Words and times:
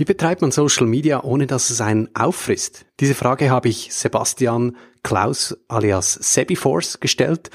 Wie 0.00 0.06
betreibt 0.06 0.40
man 0.40 0.50
Social 0.50 0.86
Media, 0.86 1.22
ohne 1.24 1.46
dass 1.46 1.68
es 1.68 1.82
einen 1.82 2.08
auffrisst? 2.14 2.86
Diese 3.00 3.14
Frage 3.14 3.50
habe 3.50 3.68
ich 3.68 3.92
Sebastian 3.92 4.74
Klaus 5.02 5.54
alias 5.68 6.14
Sebiforce 6.14 7.00
gestellt, 7.00 7.50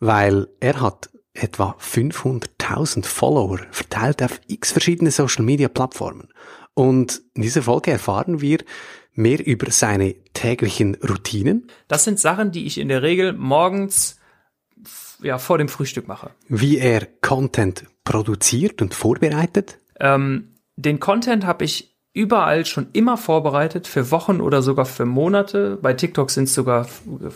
weil 0.00 0.48
er 0.58 0.80
hat 0.80 1.08
etwa 1.34 1.76
500.000 1.80 3.04
Follower 3.04 3.60
verteilt 3.70 4.24
auf 4.24 4.40
x 4.48 4.72
verschiedene 4.72 5.12
Social 5.12 5.44
Media 5.44 5.68
Plattformen. 5.68 6.26
Und 6.74 7.22
in 7.34 7.42
dieser 7.42 7.62
Folge 7.62 7.92
erfahren 7.92 8.40
wir 8.40 8.58
mehr 9.12 9.46
über 9.46 9.70
seine 9.70 10.16
täglichen 10.34 10.96
Routinen. 10.96 11.68
Das 11.86 12.02
sind 12.02 12.18
Sachen, 12.18 12.50
die 12.50 12.66
ich 12.66 12.78
in 12.78 12.88
der 12.88 13.02
Regel 13.02 13.34
morgens 13.34 14.18
ja, 15.22 15.38
vor 15.38 15.58
dem 15.58 15.68
Frühstück 15.68 16.08
mache. 16.08 16.32
Wie 16.48 16.78
er 16.78 17.06
Content 17.20 17.84
produziert 18.02 18.82
und 18.82 18.94
vorbereitet. 18.94 19.78
Ähm, 20.00 20.54
den 20.78 21.00
Content 21.00 21.44
habe 21.44 21.64
ich 21.64 21.96
überall 22.12 22.64
schon 22.64 22.88
immer 22.92 23.16
vorbereitet, 23.16 23.86
für 23.86 24.10
Wochen 24.10 24.40
oder 24.40 24.62
sogar 24.62 24.86
für 24.86 25.04
Monate. 25.04 25.78
Bei 25.82 25.92
TikTok 25.92 26.30
sind 26.30 26.44
es 26.44 26.54
sogar 26.54 26.88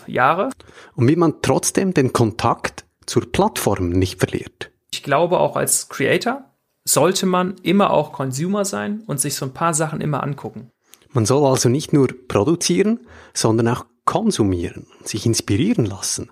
Jahre. 0.07 0.51
Und 0.95 1.09
wie 1.09 1.17
man 1.17 1.35
trotzdem 1.43 1.93
den 1.93 2.13
Kontakt 2.13 2.85
zur 3.05 3.31
Plattform 3.31 3.91
nicht 3.91 4.21
verliert. 4.21 4.71
Ich 4.93 5.03
glaube, 5.03 5.41
auch 5.41 5.57
als 5.57 5.89
Creator 5.89 6.45
sollte 6.85 7.27
man 7.27 7.57
immer 7.63 7.91
auch 7.91 8.13
Consumer 8.13 8.65
sein 8.65 9.03
und 9.07 9.21
sich 9.21 9.35
so 9.35 9.47
ein 9.47 9.55
paar 9.55 9.75
Sachen 9.75 10.01
immer 10.01 10.23
angucken. 10.23 10.71
Man 11.11 11.27
soll 11.27 11.45
also 11.45 11.69
nicht 11.69 11.93
nur 11.93 12.09
produzieren, 12.29 13.01
sondern 13.35 13.69
auch 13.69 13.87
konsumieren, 14.05 14.87
sich 15.05 15.27
inspirieren 15.27 15.85
lassen. 15.85 16.31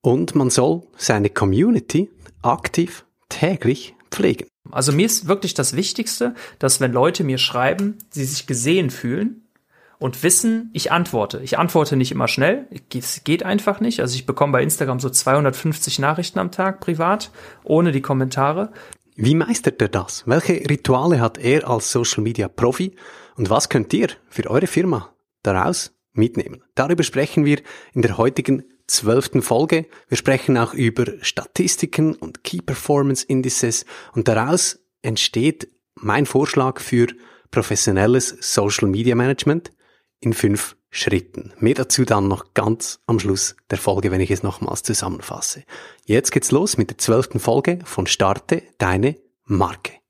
Und 0.00 0.34
man 0.34 0.50
soll 0.50 0.82
seine 0.96 1.30
Community 1.30 2.10
aktiv 2.42 3.04
täglich 3.28 3.94
pflegen. 4.10 4.46
Also 4.70 4.92
mir 4.92 5.06
ist 5.06 5.28
wirklich 5.28 5.54
das 5.54 5.76
Wichtigste, 5.76 6.34
dass 6.58 6.80
wenn 6.80 6.92
Leute 6.92 7.24
mir 7.24 7.38
schreiben, 7.38 7.98
sie 8.10 8.24
sich 8.24 8.46
gesehen 8.46 8.90
fühlen 8.90 9.46
und 9.98 10.22
wissen, 10.22 10.70
ich 10.72 10.90
antworte. 10.90 11.40
Ich 11.42 11.58
antworte 11.58 11.96
nicht 11.96 12.12
immer 12.12 12.28
schnell, 12.28 12.66
es 12.94 13.24
geht 13.24 13.42
einfach 13.42 13.80
nicht. 13.80 14.00
Also 14.00 14.14
ich 14.14 14.26
bekomme 14.26 14.52
bei 14.52 14.62
Instagram 14.62 15.00
so 15.00 15.10
250 15.10 15.98
Nachrichten 15.98 16.38
am 16.38 16.50
Tag 16.50 16.80
privat, 16.80 17.30
ohne 17.62 17.92
die 17.92 18.00
Kommentare. 18.00 18.72
Wie 19.16 19.34
meistert 19.34 19.80
er 19.80 19.88
das? 19.88 20.24
Welche 20.26 20.54
Rituale 20.68 21.20
hat 21.20 21.38
er 21.38 21.68
als 21.68 21.92
Social 21.92 22.22
Media 22.22 22.48
Profi? 22.48 22.96
Und 23.36 23.50
was 23.50 23.68
könnt 23.68 23.92
ihr 23.92 24.08
für 24.28 24.50
eure 24.50 24.66
Firma 24.66 25.14
daraus 25.42 25.92
mitnehmen? 26.12 26.62
Darüber 26.74 27.02
sprechen 27.02 27.44
wir 27.44 27.60
in 27.92 28.02
der 28.02 28.18
heutigen 28.18 28.64
zwölften 28.86 29.42
Folge. 29.42 29.86
Wir 30.08 30.16
sprechen 30.16 30.58
auch 30.58 30.74
über 30.74 31.04
Statistiken 31.22 32.14
und 32.14 32.44
Key 32.44 32.60
Performance 32.60 33.24
Indices 33.26 33.84
und 34.12 34.28
daraus 34.28 34.78
entsteht 35.02 35.68
mein 35.94 36.26
Vorschlag 36.26 36.80
für 36.80 37.08
professionelles 37.50 38.36
Social 38.40 38.88
Media 38.88 39.14
Management 39.14 39.72
in 40.20 40.32
fünf 40.32 40.76
Schritten. 40.90 41.52
Mehr 41.58 41.74
dazu 41.74 42.04
dann 42.04 42.28
noch 42.28 42.54
ganz 42.54 43.00
am 43.06 43.18
Schluss 43.18 43.56
der 43.70 43.78
Folge, 43.78 44.10
wenn 44.10 44.20
ich 44.20 44.30
es 44.30 44.42
nochmals 44.42 44.82
zusammenfasse. 44.82 45.64
Jetzt 46.04 46.30
geht's 46.30 46.52
los 46.52 46.76
mit 46.76 46.90
der 46.90 46.98
zwölften 46.98 47.40
Folge 47.40 47.80
von 47.84 48.06
Starte 48.06 48.62
deine 48.78 49.16
Marke. 49.44 50.03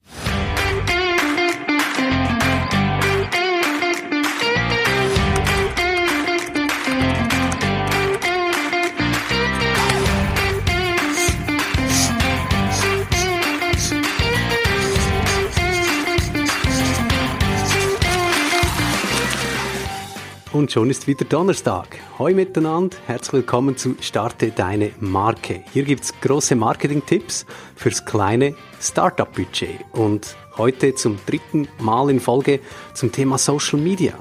Schon 20.75 20.91
ist 20.91 21.07
wieder 21.07 21.25
Donnerstag. 21.25 22.01
Hoi 22.19 22.35
miteinander, 22.35 22.97
herzlich 23.07 23.35
willkommen 23.35 23.77
zu 23.77 23.95
Starte 24.01 24.51
deine 24.51 24.91
Marke. 24.99 25.63
Hier 25.73 25.85
gibt's 25.85 26.13
große 26.21 26.57
Marketing-Tipps 26.57 27.47
fürs 27.77 28.05
kleine 28.05 28.57
Startup-Budget. 28.81 29.85
Und 29.93 30.35
heute 30.57 30.93
zum 30.97 31.17
dritten 31.27 31.69
Mal 31.79 32.11
in 32.11 32.19
Folge 32.19 32.59
zum 32.93 33.13
Thema 33.13 33.39
Social 33.39 33.79
Media. 33.79 34.15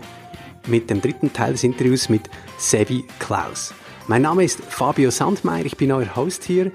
Mit 0.67 0.91
dem 0.91 1.01
dritten 1.01 1.33
Teil 1.33 1.53
des 1.53 1.63
Interviews 1.63 2.07
mit 2.07 2.29
Sebi 2.59 3.03
Klaus. 3.17 3.73
Mein 4.05 4.21
Name 4.21 4.43
ist 4.43 4.59
Fabio 4.63 5.09
Sandmeier, 5.09 5.65
ich 5.65 5.77
bin 5.77 5.91
euer 5.91 6.15
Host 6.15 6.43
hier 6.43 6.71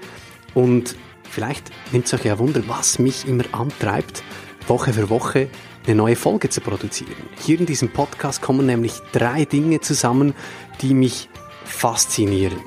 und 0.55 0.97
vielleicht 1.23 1.71
nimmt 1.93 2.05
es 2.05 2.13
euch 2.13 2.25
ja 2.25 2.37
Wunder, 2.37 2.63
was 2.67 2.99
mich 2.99 3.25
immer 3.25 3.45
antreibt, 3.53 4.23
Woche 4.69 4.93
für 4.93 5.09
Woche 5.09 5.49
eine 5.87 5.95
neue 5.95 6.15
Folge 6.15 6.49
zu 6.49 6.61
produzieren. 6.61 7.15
Hier 7.43 7.59
in 7.59 7.65
diesem 7.65 7.89
Podcast 7.89 8.41
kommen 8.41 8.67
nämlich 8.67 8.93
drei 9.11 9.45
Dinge 9.45 9.81
zusammen, 9.81 10.35
die 10.81 10.93
mich 10.93 11.27
faszinieren. 11.65 12.59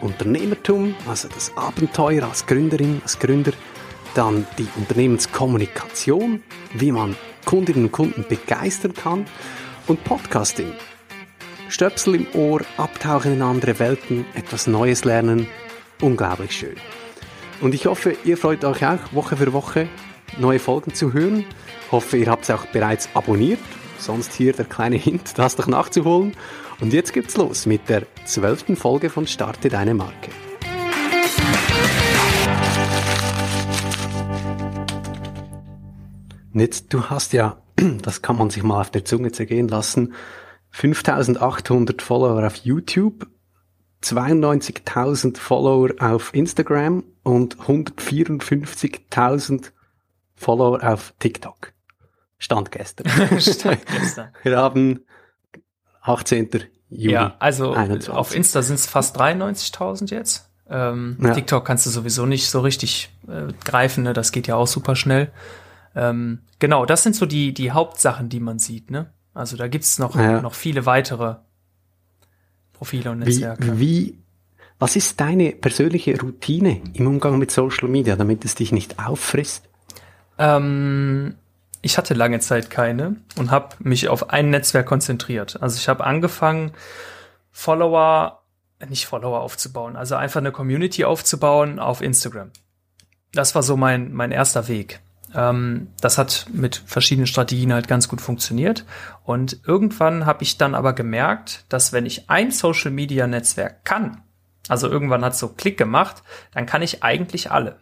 Unternehmertum, 0.00 0.94
also 1.08 1.26
das 1.26 1.52
Abenteuer 1.56 2.22
als 2.22 2.46
Gründerin, 2.46 3.00
als 3.02 3.18
Gründer, 3.18 3.52
dann 4.14 4.46
die 4.56 4.68
Unternehmenskommunikation, 4.76 6.42
wie 6.74 6.92
man 6.92 7.16
Kundinnen 7.44 7.86
und 7.86 7.92
Kunden 7.92 8.24
begeistern 8.28 8.94
kann 8.94 9.26
und 9.88 10.04
Podcasting. 10.04 10.72
Stöpsel 11.68 12.14
im 12.14 12.26
Ohr, 12.34 12.60
abtauchen 12.76 13.32
in 13.32 13.42
andere 13.42 13.78
Welten, 13.80 14.24
etwas 14.34 14.68
Neues 14.68 15.04
lernen, 15.04 15.48
unglaublich 16.00 16.52
schön. 16.52 16.76
Und 17.60 17.74
ich 17.74 17.86
hoffe, 17.86 18.16
ihr 18.24 18.36
freut 18.36 18.64
euch 18.64 18.86
auch 18.86 19.12
Woche 19.12 19.36
für 19.36 19.52
Woche 19.52 19.88
neue 20.36 20.58
Folgen 20.58 20.94
zu 20.94 21.12
hören. 21.12 21.44
Hoffe, 21.90 22.18
ihr 22.18 22.30
habt 22.30 22.44
es 22.44 22.50
auch 22.50 22.66
bereits 22.66 23.08
abonniert. 23.14 23.60
Sonst 23.98 24.32
hier 24.32 24.52
der 24.52 24.66
kleine 24.66 24.96
Hint, 24.96 25.32
das 25.38 25.56
doch 25.56 25.66
nachzuholen. 25.66 26.36
Und 26.80 26.92
jetzt 26.92 27.12
geht's 27.12 27.36
los 27.36 27.66
mit 27.66 27.88
der 27.88 28.06
zwölften 28.24 28.76
Folge 28.76 29.10
von 29.10 29.26
Starte 29.26 29.68
deine 29.68 29.94
Marke. 29.94 30.30
Jetzt, 36.54 36.92
du 36.92 37.04
hast 37.04 37.32
ja, 37.32 37.62
das 38.02 38.22
kann 38.22 38.36
man 38.36 38.50
sich 38.50 38.62
mal 38.62 38.80
auf 38.80 38.90
der 38.90 39.04
Zunge 39.04 39.32
zergehen 39.32 39.68
lassen, 39.68 40.14
5800 40.70 42.02
Follower 42.02 42.46
auf 42.46 42.56
YouTube, 42.56 43.26
92.000 44.02 45.38
Follower 45.38 45.90
auf 45.98 46.34
Instagram 46.34 47.04
und 47.22 47.56
154.000 47.56 49.72
Follower 50.38 50.82
auf 50.82 51.14
TikTok. 51.18 51.72
Stand 52.38 52.70
gestern. 52.70 53.08
Stand 53.40 53.84
gestern. 53.86 54.28
Wir 54.42 54.56
haben 54.56 55.00
18. 56.02 56.48
Juli. 56.90 57.12
Ja, 57.12 57.36
also 57.38 57.72
21. 57.72 58.10
auf 58.10 58.34
Insta 58.34 58.62
sind 58.62 58.76
es 58.76 58.86
fast 58.86 59.20
93.000 59.20 60.10
jetzt. 60.10 60.48
Ähm, 60.70 61.16
ja. 61.20 61.32
TikTok 61.34 61.64
kannst 61.64 61.86
du 61.86 61.90
sowieso 61.90 62.26
nicht 62.26 62.48
so 62.48 62.60
richtig 62.60 63.10
äh, 63.26 63.52
greifen, 63.64 64.04
ne? 64.04 64.12
das 64.12 64.32
geht 64.32 64.46
ja 64.46 64.56
auch 64.56 64.66
super 64.66 64.96
schnell. 64.96 65.30
Ähm, 65.94 66.40
genau, 66.58 66.86
das 66.86 67.02
sind 67.02 67.16
so 67.16 67.26
die, 67.26 67.52
die 67.52 67.72
Hauptsachen, 67.72 68.28
die 68.28 68.40
man 68.40 68.58
sieht. 68.58 68.90
Ne? 68.90 69.10
Also 69.34 69.56
da 69.56 69.68
gibt's 69.68 69.98
noch, 69.98 70.14
ja. 70.14 70.40
noch 70.40 70.54
viele 70.54 70.86
weitere 70.86 71.36
Profile 72.72 73.10
und 73.10 73.20
Netzwerke. 73.20 73.78
Wie, 73.78 74.06
wie, 74.08 74.18
was 74.78 74.94
ist 74.96 75.20
deine 75.20 75.52
persönliche 75.52 76.18
Routine 76.20 76.82
im 76.94 77.06
Umgang 77.06 77.38
mit 77.38 77.50
Social 77.50 77.88
Media, 77.88 78.16
damit 78.16 78.44
es 78.44 78.54
dich 78.54 78.70
nicht 78.70 78.98
auffrisst? 78.98 79.67
Ähm, 80.38 81.34
ich 81.82 81.98
hatte 81.98 82.14
lange 82.14 82.40
Zeit 82.40 82.70
keine 82.70 83.16
und 83.36 83.50
habe 83.50 83.76
mich 83.78 84.08
auf 84.08 84.30
ein 84.30 84.50
Netzwerk 84.50 84.86
konzentriert. 84.86 85.60
Also 85.62 85.76
ich 85.76 85.88
habe 85.88 86.04
angefangen, 86.04 86.72
Follower, 87.50 88.42
nicht 88.88 89.06
Follower 89.06 89.40
aufzubauen, 89.40 89.96
also 89.96 90.16
einfach 90.16 90.40
eine 90.40 90.52
Community 90.52 91.04
aufzubauen 91.04 91.78
auf 91.78 92.00
Instagram. 92.00 92.50
Das 93.32 93.54
war 93.54 93.62
so 93.62 93.76
mein, 93.76 94.12
mein 94.12 94.32
erster 94.32 94.68
Weg. 94.68 95.00
Ähm, 95.34 95.88
das 96.00 96.18
hat 96.18 96.46
mit 96.52 96.82
verschiedenen 96.86 97.26
Strategien 97.26 97.72
halt 97.72 97.88
ganz 97.88 98.08
gut 98.08 98.20
funktioniert. 98.20 98.84
Und 99.24 99.60
irgendwann 99.66 100.26
habe 100.26 100.42
ich 100.42 100.58
dann 100.58 100.74
aber 100.74 100.94
gemerkt, 100.94 101.64
dass 101.68 101.92
wenn 101.92 102.06
ich 102.06 102.30
ein 102.30 102.50
Social 102.50 102.90
Media 102.90 103.26
Netzwerk 103.26 103.84
kann, 103.84 104.22
also 104.68 104.88
irgendwann 104.88 105.24
hat 105.24 105.36
so 105.36 105.48
Klick 105.48 105.78
gemacht, 105.78 106.22
dann 106.52 106.66
kann 106.66 106.82
ich 106.82 107.02
eigentlich 107.02 107.50
alle. 107.50 107.78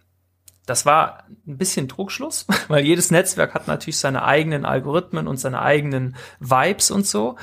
Das 0.67 0.85
war 0.85 1.25
ein 1.47 1.57
bisschen 1.59 1.89
Trugschluss, 1.89 2.47
weil 2.69 2.85
jedes 2.85 3.11
Netzwerk 3.11 3.55
hat 3.55 3.69
natürlich 3.69 3.99
seine 3.99 4.25
eigenen 4.25 4.65
Algorithmen 4.65 5.29
und 5.29 5.39
seine 5.39 5.63
eigenen 5.63 6.17
Vibes 6.41 6.91
und 6.91 7.07
so. 7.07 7.37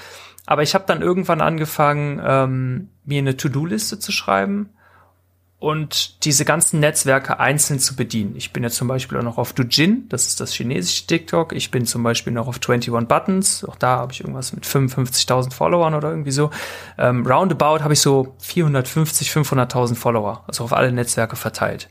Aber 0.45 0.61
ich 0.61 0.75
habe 0.75 0.83
dann 0.85 1.01
irgendwann 1.01 1.41
angefangen, 1.41 2.21
ähm, 2.23 2.89
mir 3.05 3.19
eine 3.19 3.37
To-Do-Liste 3.37 3.97
zu 3.97 4.11
schreiben 4.11 4.69
und 5.63 6.25
diese 6.25 6.43
ganzen 6.43 6.81
Netzwerke 6.81 7.39
einzeln 7.39 7.79
zu 7.79 7.95
bedienen. 7.95 8.35
Ich 8.35 8.51
bin 8.51 8.63
jetzt 8.63 8.75
zum 8.75 8.89
Beispiel 8.89 9.17
auch 9.17 9.23
noch 9.23 9.37
auf 9.37 9.53
Dujin, 9.53 10.09
das 10.09 10.27
ist 10.27 10.41
das 10.41 10.51
chinesische 10.51 11.07
TikTok. 11.07 11.53
Ich 11.53 11.71
bin 11.71 11.85
zum 11.85 12.03
Beispiel 12.03 12.33
noch 12.33 12.49
auf 12.49 12.57
21 12.57 13.07
Buttons, 13.07 13.63
auch 13.63 13.77
da 13.77 13.95
habe 13.99 14.11
ich 14.11 14.19
irgendwas 14.19 14.51
mit 14.51 14.65
55.000 14.65 15.53
Followern 15.53 15.93
oder 15.93 16.09
irgendwie 16.09 16.31
so. 16.31 16.49
Ähm, 16.97 17.25
roundabout 17.25 17.81
habe 17.81 17.93
ich 17.93 18.01
so 18.01 18.35
450, 18.39 19.29
500.000 19.29 19.95
Follower, 19.95 20.43
also 20.47 20.65
auf 20.65 20.73
alle 20.73 20.91
Netzwerke 20.91 21.37
verteilt. 21.37 21.89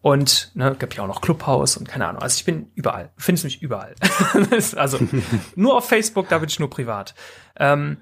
Und 0.00 0.52
ne, 0.54 0.76
gibt 0.78 0.94
ja 0.94 1.02
auch 1.02 1.08
noch 1.08 1.20
Clubhouse 1.20 1.76
und 1.76 1.88
keine 1.88 2.06
Ahnung. 2.06 2.22
Also 2.22 2.36
ich 2.36 2.44
bin 2.44 2.70
überall. 2.74 3.10
Findest 3.16 3.44
mich 3.44 3.62
überall. 3.62 3.94
also 4.76 4.98
nur 5.56 5.76
auf 5.76 5.88
Facebook, 5.88 6.28
da 6.28 6.38
bin 6.38 6.48
ich 6.48 6.60
nur 6.60 6.70
privat. 6.70 7.14
Ähm, 7.56 7.98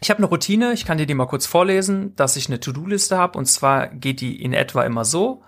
ich 0.00 0.10
habe 0.10 0.18
eine 0.18 0.26
Routine, 0.26 0.72
ich 0.72 0.84
kann 0.84 0.98
dir 0.98 1.06
die 1.06 1.14
mal 1.14 1.26
kurz 1.26 1.46
vorlesen, 1.46 2.16
dass 2.16 2.36
ich 2.36 2.48
eine 2.48 2.58
To-Do-Liste 2.58 3.16
habe. 3.16 3.38
Und 3.38 3.46
zwar 3.46 3.88
geht 3.88 4.20
die 4.20 4.42
in 4.42 4.52
etwa 4.52 4.84
immer 4.84 5.04
so. 5.04 5.42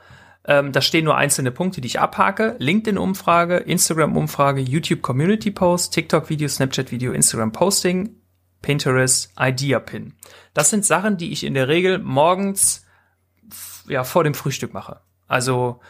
Ähm, 0.45 0.73
da 0.73 0.81
stehen 0.81 1.05
nur 1.05 1.17
einzelne 1.17 1.51
Punkte, 1.51 1.81
die 1.81 1.87
ich 1.87 2.01
abhake. 2.01 2.57
LinkedIn-Umfrage, 2.59 3.57
Instagram-Umfrage, 3.57 4.61
YouTube-Community-Post, 4.61 5.95
TikTok-Video, 5.95 6.49
Snapchat-Video, 6.49 7.13
Instagram-Posting, 7.13 8.17
Pinterest, 8.61 9.33
Idea-Pin. 9.39 10.15
Das 10.55 10.71
sind 10.71 10.85
Sachen, 10.85 11.17
die 11.17 11.33
ich 11.33 11.45
in 11.45 11.55
der 11.55 11.69
Regel 11.69 11.99
morgens 11.99 12.85
ja, 13.89 14.05
vor 14.05 14.25
dem 14.25 14.35
Frühstück 14.35 14.75
mache. 14.75 15.01
Also 15.33 15.81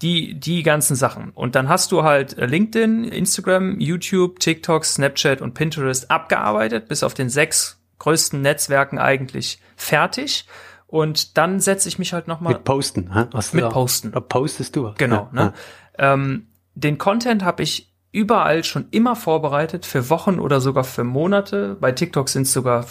die, 0.00 0.40
die 0.40 0.62
ganzen 0.62 0.96
Sachen. 0.96 1.30
Und 1.30 1.54
dann 1.54 1.68
hast 1.68 1.92
du 1.92 2.02
halt 2.02 2.36
äh, 2.38 2.46
LinkedIn, 2.46 3.04
Instagram, 3.04 3.78
YouTube, 3.78 4.40
TikTok, 4.40 4.84
Snapchat 4.84 5.42
und 5.42 5.52
Pinterest 5.52 6.10
abgearbeitet, 6.10 6.88
bis 6.88 7.02
auf 7.02 7.12
den 7.12 7.28
sechs 7.28 7.78
größten 7.98 8.40
Netzwerken 8.40 8.98
eigentlich 8.98 9.60
fertig. 9.76 10.46
Und 10.86 11.36
dann 11.36 11.60
setze 11.60 11.88
ich 11.88 11.98
mich 11.98 12.12
halt 12.14 12.26
nochmal. 12.26 12.54
Mit 12.54 12.64
Posten, 12.64 13.12
hä? 13.12 13.26
Was 13.32 13.52
mit 13.52 13.64
da, 13.64 13.68
Posten. 13.68 14.12
Da 14.12 14.20
postest 14.20 14.74
du. 14.76 14.94
Genau. 14.96 15.28
Ja, 15.32 15.44
ne? 15.44 15.52
Ja. 15.98 16.14
Ähm, 16.14 16.46
den 16.74 16.96
Content 16.98 17.44
habe 17.44 17.62
ich 17.62 17.92
überall 18.12 18.64
schon 18.64 18.86
immer 18.92 19.14
vorbereitet, 19.14 19.84
für 19.84 20.08
Wochen 20.08 20.38
oder 20.38 20.60
sogar 20.60 20.84
für 20.84 21.04
Monate. 21.04 21.76
Bei 21.80 21.92
TikTok 21.92 22.28
sind 22.28 22.42
es 22.42 22.52
sogar 22.52 22.86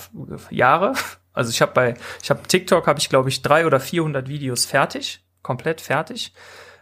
Jahre. 0.49 0.93
Also 1.33 1.49
ich 1.49 1.63
habe 1.63 1.71
bei, 1.73 1.95
ich 2.21 2.29
habe 2.29 2.43
TikTok 2.47 2.85
habe 2.85 2.99
ich 2.99 3.09
glaube 3.09 3.29
ich 3.29 3.41
drei 3.41 3.65
oder 3.65 3.79
400 3.79 4.29
Videos 4.29 4.65
fertig, 4.65 5.22
komplett 5.44 5.81
fertig. 5.81 6.34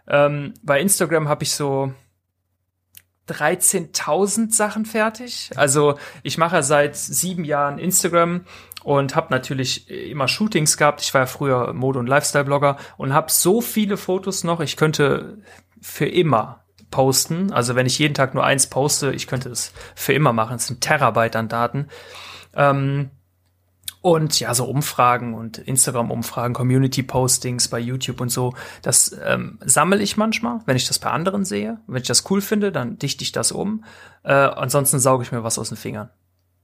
Ähm, 0.07 0.53
bei 0.63 0.79
Instagram 0.79 1.27
habe 1.27 1.43
ich 1.43 1.51
so 1.51 1.93
13.000 3.29 4.53
Sachen 4.53 4.85
fertig. 4.85 5.51
Also 5.55 5.97
ich 6.23 6.37
mache 6.37 6.63
seit 6.63 6.95
sieben 6.95 7.45
Jahren 7.45 7.77
Instagram 7.77 8.45
und 8.83 9.15
habe 9.15 9.27
natürlich 9.29 9.89
immer 9.89 10.27
Shootings 10.27 10.77
gehabt. 10.77 11.01
Ich 11.01 11.13
war 11.13 11.21
ja 11.21 11.27
früher 11.27 11.73
Mode- 11.73 11.99
und 11.99 12.07
Lifestyle-Blogger 12.07 12.77
und 12.97 13.13
habe 13.13 13.31
so 13.31 13.61
viele 13.61 13.97
Fotos 13.97 14.43
noch. 14.43 14.59
Ich 14.59 14.75
könnte 14.75 15.37
für 15.79 16.07
immer 16.07 16.65
posten. 16.89 17.53
Also 17.53 17.75
wenn 17.75 17.85
ich 17.85 17.99
jeden 17.99 18.13
Tag 18.13 18.33
nur 18.33 18.43
eins 18.43 18.67
poste, 18.67 19.11
ich 19.11 19.27
könnte 19.27 19.49
es 19.49 19.71
für 19.95 20.13
immer 20.13 20.33
machen. 20.33 20.57
Es 20.57 20.67
sind 20.67 20.81
Terabyte 20.81 21.35
an 21.35 21.47
Daten. 21.47 21.87
Ähm, 22.53 23.11
und 24.01 24.39
ja, 24.39 24.53
so 24.55 24.65
Umfragen 24.65 25.35
und 25.35 25.59
Instagram-Umfragen, 25.59 26.53
Community-Postings 26.53 27.67
bei 27.67 27.79
YouTube 27.79 28.19
und 28.19 28.29
so, 28.29 28.53
das 28.81 29.15
ähm, 29.23 29.59
sammle 29.63 30.01
ich 30.01 30.17
manchmal, 30.17 30.59
wenn 30.65 30.75
ich 30.75 30.87
das 30.87 30.97
bei 30.97 31.11
anderen 31.11 31.45
sehe. 31.45 31.79
Wenn 31.85 32.01
ich 32.01 32.07
das 32.07 32.29
cool 32.31 32.41
finde, 32.41 32.71
dann 32.71 32.97
dichte 32.97 33.23
ich 33.23 33.31
das 33.31 33.51
um. 33.51 33.83
Äh, 34.23 34.33
ansonsten 34.33 34.99
sauge 34.99 35.23
ich 35.23 35.31
mir 35.31 35.43
was 35.43 35.59
aus 35.59 35.69
den 35.69 35.77
Fingern. 35.77 36.09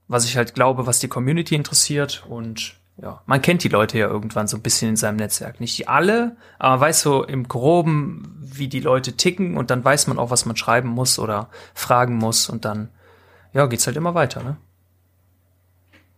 Was 0.08 0.24
ich 0.24 0.36
halt 0.36 0.54
glaube, 0.54 0.86
was 0.86 0.98
die 0.98 1.08
Community 1.08 1.54
interessiert 1.54 2.24
und 2.28 2.76
ja, 3.00 3.22
man 3.26 3.40
kennt 3.40 3.62
die 3.62 3.68
Leute 3.68 3.96
ja 3.98 4.08
irgendwann 4.08 4.48
so 4.48 4.56
ein 4.56 4.62
bisschen 4.62 4.88
in 4.88 4.96
seinem 4.96 5.16
Netzwerk. 5.16 5.60
Nicht 5.60 5.78
die 5.78 5.86
alle, 5.86 6.36
aber 6.58 6.70
man 6.72 6.80
weiß 6.80 7.02
so 7.02 7.22
im 7.22 7.46
Groben, 7.46 8.36
wie 8.40 8.66
die 8.66 8.80
Leute 8.80 9.12
ticken 9.12 9.56
und 9.56 9.70
dann 9.70 9.84
weiß 9.84 10.08
man 10.08 10.18
auch, 10.18 10.30
was 10.30 10.46
man 10.46 10.56
schreiben 10.56 10.88
muss 10.88 11.20
oder 11.20 11.48
fragen 11.74 12.16
muss 12.16 12.48
und 12.48 12.64
dann, 12.64 12.88
ja, 13.52 13.66
geht's 13.66 13.86
halt 13.86 13.96
immer 13.96 14.14
weiter, 14.14 14.42
ne? 14.42 14.56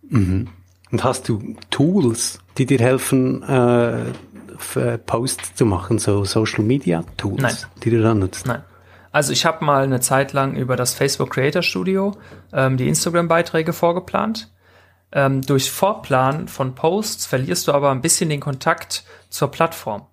Mhm. 0.08 0.48
Und 0.92 1.04
hast 1.04 1.28
du 1.28 1.56
Tools, 1.70 2.40
die 2.58 2.66
dir 2.66 2.78
helfen, 2.78 3.42
äh, 3.42 4.12
Posts 5.06 5.54
zu 5.54 5.64
machen, 5.64 5.98
so 5.98 6.24
Social 6.24 6.64
Media 6.64 7.04
Tools, 7.16 7.42
Nein. 7.42 7.56
die 7.82 7.90
du 7.90 8.02
dann 8.02 8.18
nutzt? 8.18 8.46
Nein. 8.46 8.62
Also 9.12 9.32
ich 9.32 9.44
habe 9.44 9.64
mal 9.64 9.82
eine 9.82 10.00
Zeit 10.00 10.32
lang 10.32 10.54
über 10.54 10.76
das 10.76 10.94
Facebook 10.94 11.30
Creator 11.30 11.62
Studio 11.62 12.16
ähm, 12.52 12.76
die 12.76 12.88
Instagram-Beiträge 12.88 13.72
vorgeplant. 13.72 14.52
Ähm, 15.12 15.42
durch 15.42 15.70
Vorplan 15.70 16.46
von 16.46 16.74
Posts 16.76 17.26
verlierst 17.26 17.66
du 17.66 17.72
aber 17.72 17.90
ein 17.90 18.02
bisschen 18.02 18.30
den 18.30 18.40
Kontakt 18.40 19.04
zur 19.28 19.50
Plattform. 19.50 20.06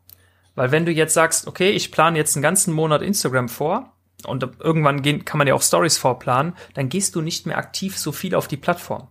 Weil 0.56 0.72
wenn 0.72 0.86
du 0.86 0.92
jetzt 0.92 1.14
sagst, 1.14 1.46
okay, 1.46 1.70
ich 1.70 1.92
plane 1.92 2.18
jetzt 2.18 2.36
einen 2.36 2.42
ganzen 2.42 2.74
Monat 2.74 3.04
Instagram 3.04 3.50
vor 3.50 3.94
und 4.26 4.48
irgendwann 4.60 5.04
gehen, 5.04 5.24
kann 5.24 5.38
man 5.38 5.46
ja 5.46 5.54
auch 5.54 5.62
Stories 5.62 6.00
vorplanen, 6.00 6.54
dann 6.74 6.90
gehst 6.90 7.16
du 7.16 7.22
nicht 7.22 7.46
mehr 7.46 7.60
aktiv 7.60 7.96
so 7.96 8.12
viel 8.12 8.34
auf 8.34 8.48
die 8.48 8.58
Plattform. 8.58 9.08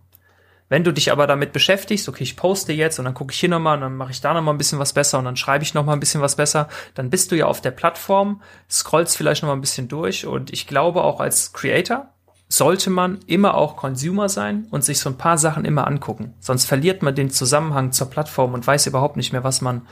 Wenn 0.69 0.83
du 0.83 0.91
dich 0.91 1.11
aber 1.11 1.27
damit 1.27 1.53
beschäftigst, 1.53 2.09
okay, 2.09 2.23
ich 2.23 2.35
poste 2.35 2.73
jetzt 2.73 2.99
und 2.99 3.05
dann 3.05 3.13
gucke 3.13 3.31
ich 3.31 3.39
hier 3.39 3.49
nochmal 3.49 3.75
und 3.75 3.81
dann 3.81 3.95
mache 3.95 4.11
ich 4.11 4.19
da 4.19 4.33
nochmal 4.33 4.53
ein 4.53 4.57
bisschen 4.57 4.79
was 4.79 4.93
besser 4.93 5.17
und 5.17 5.25
dann 5.25 5.37
schreibe 5.37 5.63
ich 5.63 5.73
nochmal 5.73 5.95
ein 5.95 6.01
bisschen 6.01 6.21
was 6.21 6.35
besser, 6.35 6.67
dann 6.93 7.09
bist 7.09 7.31
du 7.31 7.35
ja 7.35 7.45
auf 7.45 7.61
der 7.61 7.71
Plattform, 7.71 8.41
scrollst 8.69 9.15
vielleicht 9.15 9.43
nochmal 9.43 9.55
ein 9.55 9.61
bisschen 9.61 9.87
durch 9.87 10.25
und 10.25 10.51
ich 10.51 10.67
glaube 10.67 11.03
auch 11.03 11.21
als 11.21 11.53
Creator 11.53 12.09
sollte 12.49 12.89
man 12.89 13.19
immer 13.27 13.55
auch 13.55 13.75
Consumer 13.75 14.29
sein 14.29 14.67
und 14.71 14.83
sich 14.83 14.99
so 14.99 15.09
ein 15.09 15.17
paar 15.17 15.37
Sachen 15.37 15.65
immer 15.65 15.87
angucken. 15.87 16.33
Sonst 16.39 16.65
verliert 16.65 17.01
man 17.01 17.15
den 17.15 17.29
Zusammenhang 17.29 17.91
zur 17.91 18.09
Plattform 18.09 18.53
und 18.53 18.65
weiß 18.65 18.87
überhaupt 18.87 19.17
nicht 19.17 19.33
mehr, 19.33 19.43
was 19.43 19.61
man, 19.61 19.87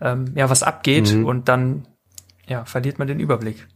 ähm, 0.00 0.32
ja, 0.34 0.50
was 0.50 0.62
abgeht 0.62 1.12
mhm. 1.12 1.26
und 1.26 1.48
dann, 1.48 1.86
ja, 2.46 2.64
verliert 2.64 2.98
man 2.98 3.08
den 3.08 3.20
Überblick. 3.20 3.68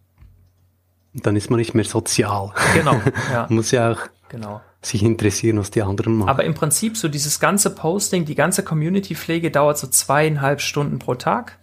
Dann 1.15 1.37
ist 1.37 1.51
man 1.51 1.59
nicht 1.59 1.75
mehr 1.75 1.85
sozial. 1.85 2.53
Genau, 2.75 3.01
ja. 3.33 3.47
Muss 3.49 3.71
ja 3.71 3.93
auch 3.93 4.01
genau 4.29 4.61
sich 4.87 5.03
interessieren, 5.03 5.59
was 5.59 5.71
die 5.71 5.83
anderen 5.83 6.17
machen. 6.17 6.29
Aber 6.29 6.45
im 6.45 6.55
Prinzip 6.55 6.97
so 6.97 7.09
dieses 7.09 7.41
ganze 7.41 7.71
Posting, 7.71 8.25
die 8.25 8.35
ganze 8.35 8.63
Community-Pflege 8.63 9.51
dauert 9.51 9.79
so 9.79 9.87
zweieinhalb 9.87 10.61
Stunden 10.61 10.99
pro 10.99 11.15
Tag. 11.15 11.59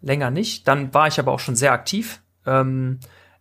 Länger 0.00 0.30
nicht. 0.30 0.68
Dann 0.68 0.92
war 0.94 1.08
ich 1.08 1.18
aber 1.18 1.32
auch 1.32 1.40
schon 1.40 1.56
sehr 1.56 1.72
aktiv. 1.72 2.20
Ähm, 2.46 2.98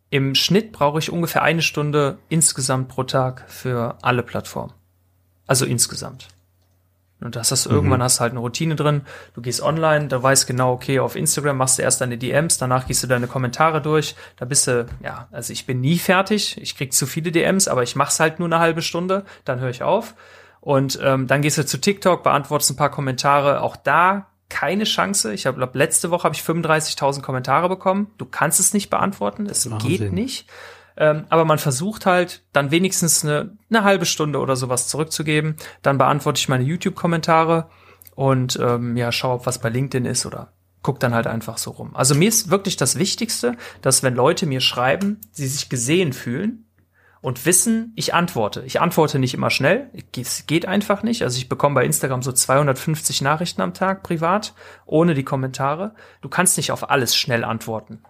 Im 0.09 0.35
Schnitt 0.35 0.71
brauche 0.71 0.99
ich 0.99 1.11
ungefähr 1.11 1.43
eine 1.43 1.61
Stunde 1.61 2.19
insgesamt 2.29 2.87
pro 2.89 3.03
Tag 3.03 3.45
für 3.47 3.97
alle 4.01 4.23
Plattformen. 4.23 4.73
Also 5.45 5.65
insgesamt. 5.65 6.27
Und 7.19 7.35
das 7.35 7.51
hast 7.51 7.65
du, 7.65 7.69
mhm. 7.69 7.75
irgendwann 7.75 8.03
hast 8.03 8.17
du 8.17 8.21
halt 8.21 8.31
eine 8.31 8.39
Routine 8.39 8.75
drin. 8.75 9.01
Du 9.33 9.41
gehst 9.41 9.61
online, 9.61 10.07
da 10.07 10.21
weißt 10.21 10.45
genau, 10.45 10.73
okay, 10.73 10.99
auf 10.99 11.15
Instagram 11.15 11.57
machst 11.57 11.77
du 11.77 11.81
erst 11.81 12.01
deine 12.01 12.17
DMs, 12.17 12.57
danach 12.57 12.85
gehst 12.85 13.01
du 13.03 13.07
deine 13.07 13.27
Kommentare 13.27 13.81
durch. 13.81 14.15
Da 14.37 14.45
bist 14.45 14.67
du, 14.67 14.85
ja, 15.03 15.27
also 15.31 15.51
ich 15.51 15.65
bin 15.65 15.81
nie 15.81 15.97
fertig. 15.97 16.61
Ich 16.61 16.77
krieg 16.77 16.93
zu 16.93 17.07
viele 17.07 17.31
DMs, 17.31 17.67
aber 17.67 17.83
ich 17.83 17.95
mach's 17.95 18.19
halt 18.19 18.39
nur 18.39 18.47
eine 18.47 18.59
halbe 18.59 18.81
Stunde, 18.81 19.25
dann 19.45 19.59
höre 19.59 19.69
ich 19.69 19.83
auf. 19.83 20.13
Und 20.61 20.99
ähm, 21.01 21.27
dann 21.27 21.41
gehst 21.41 21.57
du 21.57 21.65
zu 21.65 21.79
TikTok, 21.79 22.23
beantwortest 22.23 22.71
ein 22.71 22.75
paar 22.75 22.91
Kommentare. 22.91 23.61
Auch 23.61 23.77
da 23.77 24.27
keine 24.49 24.85
Chance. 24.85 25.33
Ich 25.33 25.45
habe 25.45 25.69
letzte 25.73 26.09
Woche 26.09 26.23
habe 26.23 26.35
ich 26.35 26.41
35.000 26.41 27.21
Kommentare 27.21 27.69
bekommen. 27.69 28.11
Du 28.17 28.25
kannst 28.25 28.59
es 28.59 28.73
nicht 28.73 28.89
beantworten. 28.89 29.45
Es 29.47 29.69
geht 29.79 30.11
nicht. 30.11 30.47
Ähm, 30.97 31.25
aber 31.29 31.45
man 31.45 31.59
versucht 31.59 32.05
halt, 32.05 32.43
dann 32.53 32.71
wenigstens 32.71 33.23
eine, 33.23 33.55
eine 33.69 33.83
halbe 33.83 34.05
Stunde 34.05 34.39
oder 34.39 34.55
sowas 34.55 34.87
zurückzugeben. 34.87 35.55
Dann 35.81 35.97
beantworte 35.97 36.39
ich 36.39 36.49
meine 36.49 36.63
YouTube-Kommentare 36.63 37.69
und 38.15 38.59
ähm, 38.61 38.97
ja, 38.97 39.11
schaue, 39.11 39.35
ob 39.35 39.45
was 39.45 39.59
bei 39.59 39.69
LinkedIn 39.69 40.05
ist 40.05 40.25
oder 40.25 40.53
guck 40.81 40.99
dann 40.99 41.13
halt 41.13 41.27
einfach 41.27 41.57
so 41.57 41.71
rum. 41.71 41.95
Also 41.95 42.15
mir 42.15 42.29
ist 42.29 42.49
wirklich 42.49 42.77
das 42.77 42.97
Wichtigste, 42.97 43.57
dass 43.81 44.03
wenn 44.03 44.15
Leute 44.15 44.45
mir 44.45 44.61
schreiben, 44.61 45.19
sie 45.31 45.47
sich 45.47 45.69
gesehen 45.69 46.13
fühlen 46.13 46.66
und 47.27 47.45
wissen, 47.45 47.91
ich 47.97 48.13
antworte. 48.13 48.63
Ich 48.65 48.79
antworte 48.79 49.19
nicht 49.19 49.33
immer 49.33 49.49
schnell, 49.49 49.89
es 50.15 50.47
geht 50.47 50.65
einfach 50.65 51.03
nicht. 51.03 51.23
Also 51.23 51.37
ich 51.37 51.49
bekomme 51.49 51.75
bei 51.75 51.83
Instagram 51.83 52.21
so 52.21 52.31
250 52.31 53.21
Nachrichten 53.21 53.61
am 53.61 53.73
Tag 53.73 54.01
privat, 54.01 54.53
ohne 54.85 55.13
die 55.13 55.25
Kommentare. 55.25 55.93
Du 56.21 56.29
kannst 56.29 56.55
nicht 56.55 56.71
auf 56.71 56.89
alles 56.89 57.17
schnell 57.17 57.43
antworten. 57.43 58.01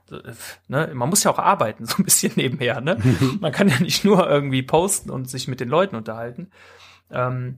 Ne? 0.68 0.92
Man 0.94 1.10
muss 1.10 1.24
ja 1.24 1.32
auch 1.32 1.40
arbeiten, 1.40 1.86
so 1.88 1.96
ein 1.98 2.04
bisschen 2.04 2.34
nebenher. 2.36 2.80
Ne? 2.80 3.00
Man 3.42 3.52
kann 3.52 3.70
ja 3.70 3.80
nicht 3.80 4.06
nur 4.06 4.30
irgendwie 4.30 4.62
posten 4.62 5.10
und 5.10 5.28
sich 5.28 5.48
mit 5.48 5.62
den 5.62 5.70
Leuten 5.70 5.96
unterhalten. 5.96 6.52
Ähm, 7.10 7.58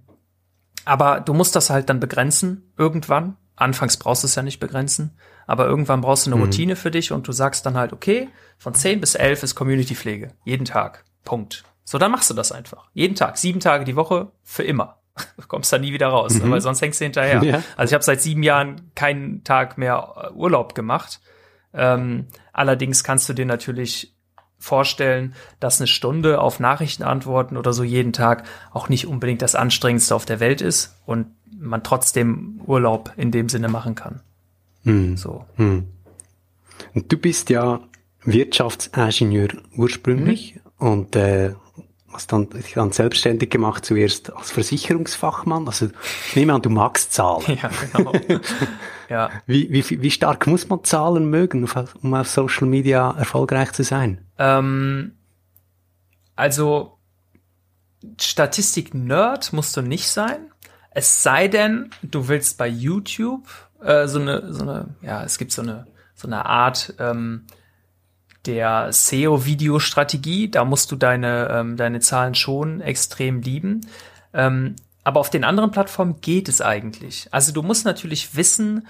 aber 0.85 1.19
du 1.19 1.33
musst 1.33 1.57
das 1.57 1.69
halt 1.69 1.89
dann 1.89 1.99
begrenzen, 1.99 2.71
irgendwann. 2.77 3.35
Anfangs 3.57 3.97
brauchst 3.97 4.23
du 4.23 4.27
es 4.27 4.35
ja 4.35 4.43
nicht 4.43 4.61
begrenzen, 4.61 5.17
aber 5.45 5.65
irgendwann 5.65 5.99
brauchst 5.99 6.25
du 6.25 6.29
eine 6.29 6.37
mhm. 6.37 6.43
Routine 6.43 6.77
für 6.77 6.89
dich 6.89 7.11
und 7.11 7.27
du 7.27 7.33
sagst 7.33 7.65
dann 7.65 7.75
halt, 7.75 7.91
okay, 7.91 8.29
von 8.57 8.73
10 8.73 9.01
bis 9.01 9.15
11 9.15 9.43
ist 9.43 9.55
Community-Pflege, 9.55 10.29
jeden 10.45 10.63
Tag. 10.63 11.03
Punkt. 11.29 11.63
So, 11.83 11.99
dann 11.99 12.11
machst 12.11 12.27
du 12.31 12.33
das 12.33 12.51
einfach. 12.51 12.89
Jeden 12.95 13.13
Tag, 13.13 13.37
sieben 13.37 13.59
Tage 13.59 13.85
die 13.85 13.95
Woche, 13.95 14.31
für 14.41 14.63
immer. 14.63 14.97
Du 15.37 15.45
kommst 15.47 15.71
da 15.71 15.77
nie 15.77 15.93
wieder 15.93 16.07
raus, 16.07 16.33
mhm. 16.33 16.49
weil 16.49 16.59
sonst 16.59 16.81
hängst 16.81 16.99
du 16.99 17.05
hinterher. 17.05 17.43
Ja. 17.43 17.63
Also 17.77 17.91
ich 17.91 17.93
habe 17.93 18.03
seit 18.03 18.19
sieben 18.19 18.41
Jahren 18.41 18.89
keinen 18.95 19.43
Tag 19.43 19.77
mehr 19.77 20.31
äh, 20.31 20.33
Urlaub 20.33 20.73
gemacht. 20.73 21.21
Ähm, 21.71 22.25
allerdings 22.51 23.03
kannst 23.03 23.29
du 23.29 23.33
dir 23.33 23.45
natürlich 23.45 24.15
vorstellen, 24.57 25.35
dass 25.59 25.79
eine 25.79 25.85
Stunde 25.85 26.41
auf 26.41 26.59
Nachrichten 26.59 27.03
antworten 27.03 27.57
oder 27.57 27.73
so 27.73 27.83
jeden 27.83 28.11
Tag 28.11 28.43
auch 28.71 28.89
nicht 28.89 29.05
unbedingt 29.05 29.43
das 29.43 29.53
anstrengendste 29.53 30.15
auf 30.15 30.25
der 30.25 30.39
Welt 30.39 30.61
ist 30.61 30.95
und 31.05 31.27
man 31.59 31.83
trotzdem 31.83 32.59
Urlaub 32.65 33.13
in 33.17 33.29
dem 33.29 33.49
Sinne 33.49 33.67
machen 33.67 33.93
kann. 33.93 34.21
Mhm. 34.83 35.15
So. 35.15 35.45
Mhm. 35.57 35.89
Und 36.95 37.11
du 37.11 37.17
bist 37.17 37.51
ja 37.51 37.81
Wirtschaftsingenieur 38.23 39.49
ursprünglich 39.77 40.55
mhm. 40.55 40.68
Und 40.79 41.15
äh, 41.15 41.53
hast 42.11 42.31
dann, 42.31 42.49
dich 42.49 42.73
dann 42.73 42.91
selbstständig 42.91 43.49
gemacht, 43.49 43.85
zuerst 43.85 44.33
als 44.33 44.51
Versicherungsfachmann. 44.51 45.67
Also 45.67 45.89
ich 46.27 46.35
nehme 46.35 46.53
an, 46.53 46.61
du 46.61 46.69
magst 46.69 47.13
Zahlen. 47.13 47.59
Ja, 47.61 47.69
genau. 47.93 48.13
ja. 49.09 49.29
Wie, 49.45 49.71
wie, 49.71 50.01
wie 50.01 50.11
stark 50.11 50.47
muss 50.47 50.67
man 50.69 50.83
Zahlen 50.83 51.29
mögen, 51.29 51.69
um 52.01 52.13
auf 52.13 52.27
Social 52.27 52.67
Media 52.67 53.11
erfolgreich 53.17 53.71
zu 53.73 53.83
sein? 53.83 54.25
Ähm, 54.37 55.17
also 56.35 56.97
Statistik-Nerd 58.19 59.53
musst 59.53 59.75
du 59.77 59.81
nicht 59.81 60.07
sein. 60.07 60.51
Es 60.91 61.21
sei 61.21 61.47
denn, 61.47 61.91
du 62.01 62.27
willst 62.27 62.57
bei 62.57 62.67
YouTube 62.67 63.47
äh, 63.81 64.07
so 64.07 64.19
eine, 64.19 64.53
so 64.53 64.63
eine, 64.63 64.95
ja, 65.01 65.23
es 65.23 65.37
gibt 65.37 65.51
so 65.51 65.61
eine, 65.61 65.85
so 66.15 66.27
eine 66.27 66.45
Art 66.45 66.95
ähm, 66.99 67.45
der 68.45 68.91
SEO-Videostrategie. 68.91 70.49
Da 70.49 70.65
musst 70.65 70.91
du 70.91 70.95
deine, 70.95 71.49
ähm, 71.51 71.77
deine 71.77 71.99
Zahlen 71.99 72.35
schon 72.35 72.81
extrem 72.81 73.41
lieben. 73.41 73.81
Ähm, 74.33 74.75
aber 75.03 75.19
auf 75.19 75.29
den 75.29 75.43
anderen 75.43 75.71
Plattformen 75.71 76.21
geht 76.21 76.49
es 76.49 76.61
eigentlich. 76.61 77.27
Also 77.31 77.51
du 77.51 77.63
musst 77.63 77.85
natürlich 77.85 78.35
wissen, 78.35 78.87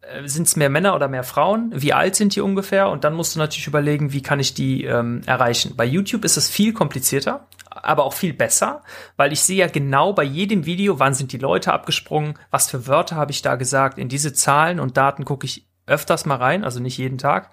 äh, 0.00 0.26
sind 0.26 0.46
es 0.46 0.56
mehr 0.56 0.70
Männer 0.70 0.94
oder 0.94 1.08
mehr 1.08 1.24
Frauen? 1.24 1.72
Wie 1.74 1.92
alt 1.92 2.16
sind 2.16 2.34
die 2.34 2.40
ungefähr? 2.40 2.88
Und 2.88 3.04
dann 3.04 3.14
musst 3.14 3.34
du 3.34 3.38
natürlich 3.38 3.66
überlegen, 3.66 4.12
wie 4.12 4.22
kann 4.22 4.40
ich 4.40 4.54
die 4.54 4.84
ähm, 4.84 5.22
erreichen. 5.26 5.74
Bei 5.76 5.84
YouTube 5.84 6.24
ist 6.24 6.36
es 6.36 6.48
viel 6.48 6.72
komplizierter, 6.72 7.46
aber 7.70 8.04
auch 8.04 8.12
viel 8.12 8.32
besser, 8.32 8.82
weil 9.16 9.32
ich 9.32 9.40
sehe 9.40 9.58
ja 9.58 9.68
genau 9.68 10.12
bei 10.12 10.24
jedem 10.24 10.66
Video, 10.66 10.98
wann 10.98 11.14
sind 11.14 11.32
die 11.32 11.38
Leute 11.38 11.72
abgesprungen, 11.72 12.34
was 12.50 12.70
für 12.70 12.86
Wörter 12.86 13.16
habe 13.16 13.32
ich 13.32 13.42
da 13.42 13.56
gesagt. 13.56 13.98
In 13.98 14.08
diese 14.08 14.32
Zahlen 14.32 14.80
und 14.80 14.96
Daten 14.96 15.24
gucke 15.24 15.46
ich 15.46 15.66
öfters 15.86 16.26
mal 16.26 16.36
rein, 16.36 16.64
also 16.64 16.80
nicht 16.80 16.98
jeden 16.98 17.18
Tag. 17.18 17.50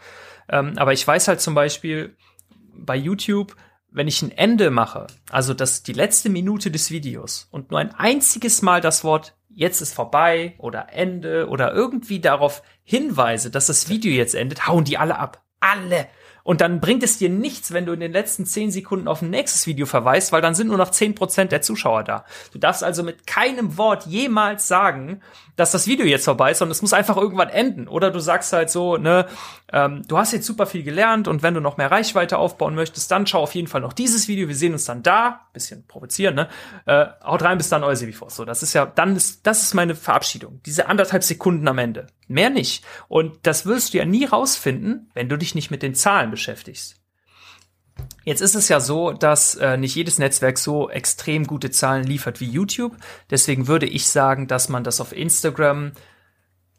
Ähm, 0.49 0.73
aber 0.77 0.93
ich 0.93 1.05
weiß 1.05 1.27
halt 1.27 1.41
zum 1.41 1.55
Beispiel 1.55 2.15
bei 2.73 2.95
YouTube, 2.95 3.55
wenn 3.89 4.07
ich 4.07 4.21
ein 4.21 4.31
Ende 4.31 4.71
mache, 4.71 5.07
also 5.29 5.53
das 5.53 5.83
die 5.83 5.93
letzte 5.93 6.29
Minute 6.29 6.69
des 6.69 6.91
Videos 6.91 7.47
und 7.51 7.71
nur 7.71 7.79
ein 7.79 7.95
einziges 7.95 8.61
Mal 8.61 8.81
das 8.81 9.03
Wort 9.03 9.35
jetzt 9.49 9.81
ist 9.81 9.93
vorbei 9.93 10.55
oder 10.57 10.91
Ende 10.91 11.47
oder 11.47 11.73
irgendwie 11.73 12.19
darauf 12.19 12.61
hinweise, 12.83 13.49
dass 13.49 13.67
das 13.67 13.89
Video 13.89 14.11
jetzt 14.11 14.35
endet, 14.35 14.67
hauen 14.67 14.83
die 14.83 14.97
alle 14.97 15.17
ab. 15.17 15.43
Alle. 15.61 16.07
Und 16.45 16.61
dann 16.61 16.79
bringt 16.79 17.01
es 17.01 17.17
dir 17.17 17.27
nichts, 17.27 17.73
wenn 17.73 17.87
du 17.87 17.93
in 17.93 17.99
den 17.99 18.11
letzten 18.11 18.45
zehn 18.45 18.69
Sekunden 18.69 19.07
auf 19.07 19.23
ein 19.23 19.31
nächstes 19.31 19.65
Video 19.65 19.87
verweist, 19.87 20.31
weil 20.31 20.43
dann 20.43 20.53
sind 20.53 20.67
nur 20.67 20.77
noch 20.77 20.91
zehn 20.91 21.15
Prozent 21.15 21.51
der 21.51 21.63
Zuschauer 21.63 22.03
da. 22.03 22.23
Du 22.53 22.59
darfst 22.59 22.83
also 22.83 23.01
mit 23.01 23.25
keinem 23.25 23.79
Wort 23.79 24.05
jemals 24.05 24.67
sagen, 24.67 25.21
dass 25.55 25.71
das 25.71 25.87
Video 25.87 26.05
jetzt 26.05 26.25
vorbei 26.25 26.51
ist, 26.51 26.59
sondern 26.59 26.73
es 26.73 26.83
muss 26.83 26.93
einfach 26.93 27.17
irgendwann 27.17 27.49
enden. 27.49 27.87
Oder 27.87 28.11
du 28.11 28.19
sagst 28.19 28.53
halt 28.53 28.69
so, 28.69 28.95
ne, 28.97 29.25
ähm, 29.73 30.03
du 30.07 30.19
hast 30.19 30.33
jetzt 30.33 30.45
super 30.45 30.67
viel 30.67 30.83
gelernt 30.83 31.27
und 31.27 31.41
wenn 31.41 31.55
du 31.55 31.61
noch 31.61 31.77
mehr 31.77 31.89
Reichweite 31.89 32.37
aufbauen 32.37 32.75
möchtest, 32.75 33.09
dann 33.09 33.25
schau 33.25 33.41
auf 33.41 33.55
jeden 33.55 33.67
Fall 33.67 33.81
noch 33.81 33.93
dieses 33.93 34.27
Video. 34.27 34.47
Wir 34.47 34.55
sehen 34.55 34.73
uns 34.73 34.85
dann 34.85 35.01
da. 35.01 35.47
Bisschen 35.51 35.87
provozieren, 35.87 36.35
ne? 36.35 36.47
Äh, 36.85 37.07
haut 37.23 37.41
rein, 37.41 37.57
bis 37.57 37.69
dann 37.69 37.83
euer 37.83 37.95
Sebiforce. 37.95 38.35
So, 38.35 38.45
das 38.45 38.61
ist 38.61 38.73
ja, 38.73 38.85
dann 38.85 39.15
ist, 39.15 39.47
das 39.47 39.63
ist 39.63 39.73
meine 39.73 39.95
Verabschiedung. 39.95 40.59
Diese 40.63 40.87
anderthalb 40.87 41.23
Sekunden 41.23 41.67
am 41.67 41.79
Ende. 41.79 42.05
Mehr 42.27 42.49
nicht. 42.49 42.83
Und 43.07 43.37
das 43.43 43.65
wirst 43.65 43.93
du 43.93 43.99
ja 43.99 44.05
nie 44.05 44.25
rausfinden, 44.25 45.09
wenn 45.13 45.29
du 45.29 45.37
dich 45.37 45.55
nicht 45.55 45.71
mit 45.71 45.83
den 45.83 45.95
Zahlen 45.95 46.31
beschäftigst. 46.31 46.99
Jetzt 48.23 48.41
ist 48.41 48.55
es 48.55 48.67
ja 48.69 48.79
so, 48.79 49.11
dass 49.11 49.55
äh, 49.55 49.77
nicht 49.77 49.95
jedes 49.95 50.17
Netzwerk 50.17 50.57
so 50.57 50.89
extrem 50.89 51.45
gute 51.45 51.69
Zahlen 51.69 52.03
liefert 52.03 52.41
wie 52.41 52.49
YouTube. 52.49 52.95
Deswegen 53.29 53.67
würde 53.67 53.85
ich 53.85 54.07
sagen, 54.07 54.47
dass 54.47 54.67
man 54.67 54.83
das 54.83 54.99
auf 54.99 55.15
Instagram 55.15 55.91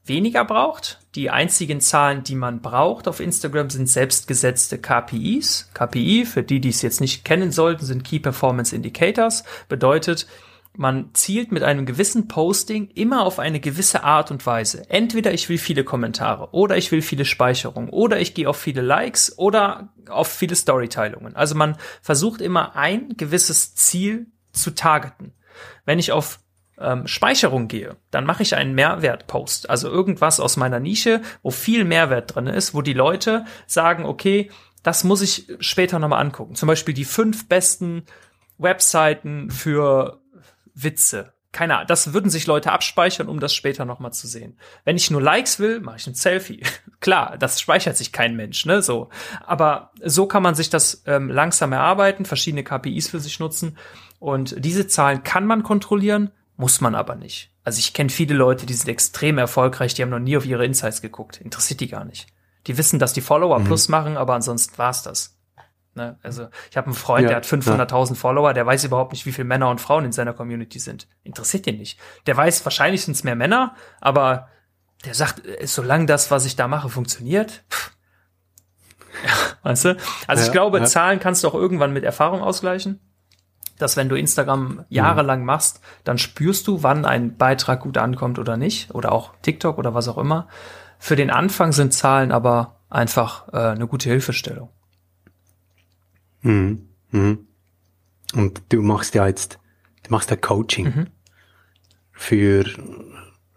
weniger 0.05 0.45
braucht. 0.45 0.99
Die 1.15 1.31
einzigen 1.31 1.81
Zahlen, 1.81 2.23
die 2.23 2.35
man 2.35 2.61
braucht 2.61 3.09
auf 3.09 3.21
Instagram, 3.21 3.71
sind 3.71 3.89
selbstgesetzte 3.89 4.79
KPIs. 4.79 5.71
KPI, 5.75 6.27
für 6.27 6.43
die, 6.43 6.61
die 6.61 6.69
es 6.69 6.83
jetzt 6.83 7.01
nicht 7.01 7.25
kennen 7.25 7.53
sollten, 7.53 7.85
sind 7.85 8.05
Key 8.05 8.19
Performance 8.19 8.75
Indicators. 8.75 9.45
Bedeutet, 9.69 10.27
man 10.79 11.11
zielt 11.15 11.53
mit 11.53 11.63
einem 11.63 11.87
gewissen 11.87 12.29
Posting 12.29 12.89
immer 12.95 13.25
auf 13.25 13.39
eine 13.39 13.61
gewisse 13.61 14.05
Art 14.05 14.31
und 14.31 14.45
Weise. 14.47 14.89
Entweder 14.89 15.33
ich 15.33 15.49
will 15.49 15.59
viele 15.59 15.85
Kommentare 15.85 16.49
oder 16.53 16.77
ich 16.77 16.93
will 16.93 17.03
viele 17.03 17.25
Speicherungen 17.25 17.91
oder 17.91 18.21
ich 18.21 18.35
gehe 18.35 18.49
auf 18.49 18.57
viele 18.57 18.83
Likes 18.83 19.39
oder 19.39 19.93
auf 20.09 20.29
viele 20.29 20.57
Storyteilungen. 20.57 21.37
Also 21.37 21.55
man 21.55 21.77
versucht 22.03 22.41
immer 22.41 22.77
ein 22.77 23.17
gewisses 23.17 23.75
Ziel 23.75 24.27
zu 24.53 24.75
targeten. 24.75 25.33
Wenn 25.85 25.99
ich 25.99 26.13
auf 26.13 26.41
ähm, 26.79 27.07
Speicherung 27.07 27.69
gehe, 27.69 27.97
dann 28.11 28.25
mache 28.25 28.43
ich 28.43 28.55
einen 28.55 28.75
Mehrwertpost. 28.75 29.71
Also 29.71 29.89
irgendwas 29.89 30.41
aus 30.41 30.57
meiner 30.57 30.81
Nische, 30.81 31.23
wo 31.43 31.51
viel 31.51 31.85
Mehrwert 31.85 32.35
drin 32.35 32.47
ist, 32.47 32.75
wo 32.75 32.83
die 32.83 32.93
Leute 32.93 33.45
sagen, 33.67 34.05
okay, 34.05 34.51
das 34.83 35.03
muss 35.05 35.23
ich 35.23 35.49
später 35.59 35.99
nochmal 35.99 36.21
angucken. 36.21 36.55
Zum 36.55 36.67
Beispiel 36.69 36.95
die 36.95 37.05
fünf 37.05 37.49
besten 37.49 38.05
Webseiten 38.59 39.51
für 39.51 40.21
Witze. 40.77 41.33
Keine 41.53 41.77
Ahnung, 41.77 41.87
das 41.87 42.13
würden 42.13 42.31
sich 42.31 42.47
Leute 42.47 42.71
abspeichern, 42.71 43.29
um 43.29 43.41
das 43.41 43.55
später 43.55 43.87
nochmal 43.87 44.13
zu 44.13 44.27
sehen. 44.27 44.59
Wenn 44.85 44.97
ich 44.97 45.11
nur 45.11 45.23
Likes 45.23 45.59
will, 45.59 45.81
mache 45.81 45.97
ich 45.97 46.07
ein 46.07 46.15
Selfie. 46.15 46.63
Klar, 47.01 47.39
das 47.39 47.61
speichert 47.61 47.97
sich 47.97 48.13
kein 48.13 48.37
Mensch, 48.37 48.67
ne? 48.67 48.83
So. 48.83 49.09
Aber 49.47 49.91
so 50.05 50.27
kann 50.27 50.43
man 50.43 50.55
sich 50.55 50.69
das 50.69 51.03
ähm, 51.07 51.31
langsam 51.31 51.73
erarbeiten, 51.73 52.27
verschiedene 52.27 52.63
KPIs 52.63 53.09
für 53.09 53.21
sich 53.21 53.41
nutzen. 53.41 53.79
Und 54.19 54.55
diese 54.65 54.87
Zahlen 54.87 55.23
kann 55.23 55.47
man 55.47 55.63
kontrollieren, 55.63 56.31
muss 56.59 56.83
man 56.83 56.95
aber 56.95 57.15
nicht. 57.17 57.51
Also 57.65 57.79
ich 57.79 57.95
kenne 57.95 58.11
viele 58.11 58.35
Leute, 58.35 58.67
die 58.67 58.75
sind 58.75 58.89
extrem 58.89 59.39
erfolgreich, 59.39 59.95
die 59.95 60.03
haben 60.03 60.11
noch 60.11 60.19
nie 60.19 60.37
auf 60.37 60.47
ihre 60.47 60.65
Insights 60.65 61.01
geguckt. 61.01 61.41
Interessiert 61.41 61.81
die 61.81 61.89
gar 61.89 62.05
nicht. 62.05 62.27
Die 62.67 62.77
wissen, 62.77 62.99
dass 62.99 63.13
die 63.13 63.21
Follower 63.21 63.59
mhm. 63.59 63.65
plus 63.65 63.89
machen, 63.89 64.17
aber 64.17 64.35
ansonsten 64.35 64.77
war's 64.77 65.03
das. 65.03 65.36
Ne? 65.97 66.19
Also 66.23 66.49
ich 66.71 66.77
habe 66.77 66.87
einen 66.87 66.95
Freund, 66.95 67.23
ja, 67.23 67.29
der 67.29 67.37
hat 67.39 67.47
500.000 67.47 68.11
ja. 68.11 68.15
Follower, 68.15 68.53
der 68.53 68.67
weiß 68.67 68.85
überhaupt 68.85 69.13
nicht, 69.13 69.27
wie 69.27 69.33
viele 69.33 69.47
Männer 69.47 69.71
und 69.71 69.81
Frauen 69.81 70.05
in 70.05 70.13
seiner 70.13 70.35
Community 70.35 70.79
sind. 70.79 71.09
Interessiert 71.25 71.67
ihn 71.67 71.79
nicht. 71.79 71.99
Der 72.27 72.37
weiß, 72.37 72.65
wahrscheinlich 72.65 73.05
sind 73.05 73.15
es 73.15 73.25
mehr 73.25 73.35
Männer, 73.35 73.75
aber 74.01 74.49
der 75.05 75.15
sagt, 75.15 75.47
äh, 75.47 75.67
solange 75.67 76.07
das, 76.07 76.31
was 76.31 76.45
ich 76.45 76.55
da 76.57 76.69
mache, 76.69 76.89
funktioniert, 76.89 77.65
pff. 77.71 77.93
ja, 79.25 79.33
weißt 79.63 79.85
du? 79.87 79.97
Also 80.27 80.45
ich 80.45 80.53
glaube, 80.53 80.83
Zahlen 80.85 81.19
kannst 81.19 81.43
du 81.43 81.49
auch 81.49 81.55
irgendwann 81.55 81.93
mit 81.93 82.05
Erfahrung 82.05 82.43
ausgleichen. 82.43 83.01
Dass 83.79 83.99
wenn 83.99 84.09
du 84.09 84.17
Instagram 84.17 84.87
jahrelang 84.89 85.41
mhm. 85.41 85.47
machst, 85.47 85.83
dann 86.05 86.17
spürst 86.17 86.67
du, 86.67 86.83
wann 86.83 87.05
ein 87.05 87.37
Beitrag 87.37 87.81
gut 87.81 87.99
ankommt 87.99 88.39
oder 88.39 88.57
nicht. 88.57 88.95
Oder 88.95 89.13
auch 89.13 89.35
TikTok 89.43 89.77
oder 89.77 89.93
was 89.93 90.09
auch 90.09 90.17
immer. 90.17 90.49
Für 90.99 91.15
den 91.15 91.31
Anfang 91.31 91.73
sind 91.73 91.93
Zahlen 91.93 92.33
aber 92.33 92.81
einfach 92.89 93.49
äh, 93.53 93.59
eine 93.59 93.87
gute 93.87 94.09
Hilfestellung. 94.09 94.71
Mhm. 96.47 96.89
Mhm. 97.11 97.47
Und 98.35 98.63
du 98.69 98.83
machst 98.83 99.15
ja 99.15 99.27
jetzt, 99.27 99.59
du 100.05 100.11
machst 100.11 100.31
ja 100.31 100.37
Coaching. 100.37 100.85
Mhm. 100.87 101.07
Für, 102.13 102.65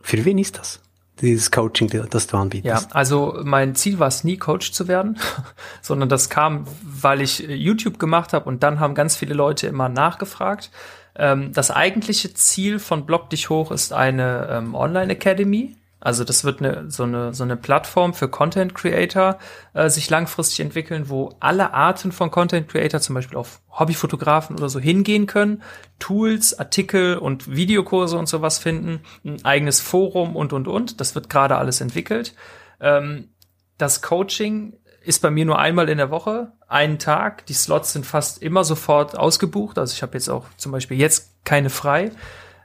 für 0.02 0.26
wen 0.26 0.38
ist 0.38 0.58
das? 0.58 0.82
Dieses 1.22 1.52
Coaching, 1.52 1.90
das 2.10 2.28
du 2.28 2.38
anbietest. 2.38 2.90
Ja, 2.90 2.96
also 2.96 3.42
mein 3.44 3.76
Ziel 3.76 4.00
war 4.00 4.08
es 4.08 4.24
nie, 4.24 4.38
Coach 4.38 4.72
zu 4.72 4.88
werden, 4.88 5.18
sondern 5.82 6.08
das 6.08 6.30
kam, 6.30 6.66
weil 6.82 7.22
ich 7.22 7.40
YouTube 7.40 8.00
gemacht 8.00 8.32
habe 8.32 8.46
und 8.46 8.64
dann 8.64 8.80
haben 8.80 8.96
ganz 8.96 9.18
viele 9.18 9.34
Leute 9.34 9.68
immer 9.68 9.90
nachgefragt. 9.90 10.72
Ähm, 11.16 11.52
das 11.52 11.72
eigentliche 11.72 12.34
Ziel 12.34 12.80
von 12.80 13.06
Blog 13.06 13.30
dich 13.30 13.50
hoch 13.50 13.72
ist 13.72 13.92
eine 13.92 14.48
ähm, 14.50 14.76
Online 14.76 15.12
Academy, 15.12 15.76
also 16.02 16.24
das 16.24 16.46
wird 16.46 16.62
eine, 16.62 16.90
so, 16.90 17.04
eine, 17.04 17.34
so 17.34 17.44
eine 17.44 17.58
Plattform 17.58 18.14
für 18.14 18.30
Content 18.30 18.74
Creator 18.74 19.38
äh, 19.74 19.90
sich 19.90 20.10
langfristig 20.10 20.62
entwickeln, 20.62 21.10
wo 21.10 21.36
alle 21.42 21.74
Arten 21.74 22.12
von 22.12 22.32
Content 22.32 22.70
Creator, 22.70 23.02
zum 23.02 23.16
Beispiel 23.16 23.38
auf 23.38 23.60
Hobbyfotografen 23.70 24.56
oder 24.56 24.70
so, 24.70 24.80
hingehen 24.80 25.28
können, 25.28 25.62
Tools, 26.00 26.58
Artikel 26.58 27.18
und 27.18 27.54
Videokurse 27.54 28.18
und 28.18 28.30
sowas 28.30 28.60
finden, 28.60 29.02
ein 29.26 29.44
eigenes 29.44 29.82
Forum 29.82 30.36
und, 30.38 30.54
und, 30.54 30.68
und. 30.70 31.02
Das 31.02 31.16
wird 31.16 31.30
gerade 31.30 31.58
alles 31.58 31.82
entwickelt. 31.82 32.34
Ähm, 32.80 33.30
das 33.78 34.02
Coaching 34.02 34.78
ist 35.04 35.22
bei 35.22 35.32
mir 35.32 35.46
nur 35.46 35.60
einmal 35.60 35.90
in 35.90 35.98
der 35.98 36.12
Woche, 36.12 36.54
einen 36.68 37.00
Tag. 37.00 37.46
Die 37.48 37.54
Slots 37.54 37.92
sind 37.92 38.06
fast 38.06 38.42
immer 38.42 38.64
sofort 38.64 39.18
ausgebucht. 39.18 39.78
Also 39.78 39.94
ich 39.94 40.02
habe 40.02 40.14
jetzt 40.14 40.30
auch 40.30 40.46
zum 40.56 40.72
Beispiel 40.72 40.98
jetzt 40.98 41.44
keine 41.44 41.70
frei. 41.70 42.12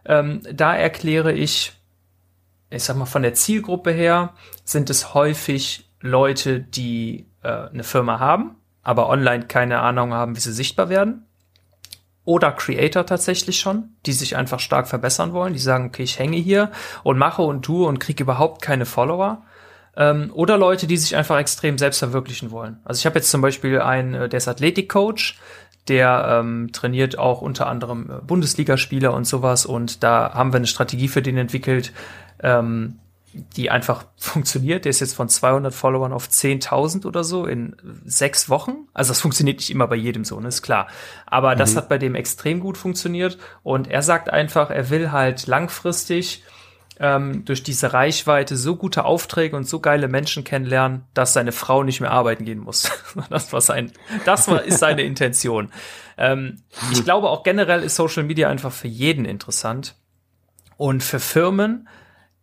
Ähm, 0.04 0.42
da 0.52 0.76
erkläre 0.76 1.32
ich 1.32 1.72
ich 2.74 2.84
sag 2.84 2.96
mal, 2.96 3.06
von 3.06 3.22
der 3.22 3.34
Zielgruppe 3.34 3.90
her 3.90 4.34
sind 4.64 4.90
es 4.90 5.14
häufig 5.14 5.88
Leute, 6.00 6.60
die 6.60 7.26
äh, 7.42 7.48
eine 7.48 7.84
Firma 7.84 8.18
haben, 8.18 8.56
aber 8.82 9.08
online 9.08 9.46
keine 9.46 9.80
Ahnung 9.80 10.12
haben, 10.12 10.36
wie 10.36 10.40
sie 10.40 10.52
sichtbar 10.52 10.88
werden. 10.88 11.26
Oder 12.26 12.52
Creator 12.52 13.04
tatsächlich 13.04 13.60
schon, 13.60 13.90
die 14.06 14.12
sich 14.12 14.36
einfach 14.36 14.60
stark 14.60 14.88
verbessern 14.88 15.32
wollen, 15.32 15.52
die 15.52 15.58
sagen, 15.58 15.86
okay, 15.86 16.02
ich 16.02 16.18
hänge 16.18 16.38
hier 16.38 16.70
und 17.02 17.18
mache 17.18 17.42
und 17.42 17.62
tue 17.62 17.86
und 17.86 17.98
kriege 17.98 18.22
überhaupt 18.22 18.62
keine 18.62 18.86
Follower. 18.86 19.42
Ähm, 19.96 20.30
oder 20.34 20.56
Leute, 20.56 20.86
die 20.86 20.96
sich 20.96 21.16
einfach 21.16 21.38
extrem 21.38 21.78
selbst 21.78 21.98
verwirklichen 21.98 22.50
wollen. 22.50 22.78
Also 22.84 22.98
ich 22.98 23.06
habe 23.06 23.16
jetzt 23.16 23.30
zum 23.30 23.42
Beispiel 23.42 23.80
einen, 23.80 24.14
äh, 24.14 24.28
der 24.28 24.38
ist 24.38 24.48
Athletikcoach, 24.48 25.34
der 25.88 26.40
ähm, 26.40 26.70
trainiert 26.72 27.18
auch 27.18 27.42
unter 27.42 27.66
anderem 27.66 28.10
äh, 28.10 28.14
Bundesligaspieler 28.22 29.12
und 29.12 29.26
sowas 29.26 29.66
und 29.66 30.02
da 30.02 30.32
haben 30.32 30.52
wir 30.52 30.56
eine 30.56 30.66
Strategie 30.66 31.08
für 31.08 31.22
den 31.22 31.36
entwickelt, 31.36 31.92
ähm, 32.44 33.00
die 33.32 33.70
einfach 33.70 34.04
funktioniert. 34.16 34.84
Der 34.84 34.90
ist 34.90 35.00
jetzt 35.00 35.14
von 35.14 35.28
200 35.28 35.74
Followern 35.74 36.12
auf 36.12 36.28
10.000 36.28 37.06
oder 37.06 37.24
so 37.24 37.46
in 37.46 37.74
sechs 38.04 38.48
Wochen. 38.48 38.86
Also 38.92 39.10
das 39.10 39.20
funktioniert 39.20 39.58
nicht 39.58 39.70
immer 39.70 39.88
bei 39.88 39.96
jedem 39.96 40.24
so, 40.24 40.38
ne, 40.38 40.48
ist 40.48 40.62
klar. 40.62 40.86
Aber 41.26 41.54
mhm. 41.54 41.58
das 41.58 41.74
hat 41.74 41.88
bei 41.88 41.98
dem 41.98 42.14
extrem 42.14 42.60
gut 42.60 42.78
funktioniert. 42.78 43.38
Und 43.62 43.88
er 43.88 44.02
sagt 44.02 44.30
einfach, 44.30 44.70
er 44.70 44.90
will 44.90 45.10
halt 45.10 45.46
langfristig 45.48 46.44
ähm, 47.00 47.44
durch 47.44 47.64
diese 47.64 47.92
Reichweite 47.92 48.56
so 48.56 48.76
gute 48.76 49.04
Aufträge 49.04 49.56
und 49.56 49.68
so 49.68 49.80
geile 49.80 50.06
Menschen 50.06 50.44
kennenlernen, 50.44 51.02
dass 51.12 51.32
seine 51.32 51.50
Frau 51.50 51.82
nicht 51.82 52.00
mehr 52.00 52.12
arbeiten 52.12 52.44
gehen 52.44 52.60
muss. 52.60 52.88
das 53.30 53.52
war 53.52 53.60
sein, 53.60 53.90
das 54.24 54.46
war, 54.46 54.62
ist 54.62 54.78
seine 54.78 55.02
Intention. 55.04 55.72
Ähm, 56.16 56.62
ich 56.92 57.02
glaube 57.02 57.30
auch 57.30 57.42
generell 57.42 57.82
ist 57.82 57.96
Social 57.96 58.22
Media 58.22 58.48
einfach 58.48 58.70
für 58.70 58.86
jeden 58.86 59.24
interessant. 59.24 59.96
Und 60.76 61.02
für 61.02 61.20
Firmen, 61.20 61.88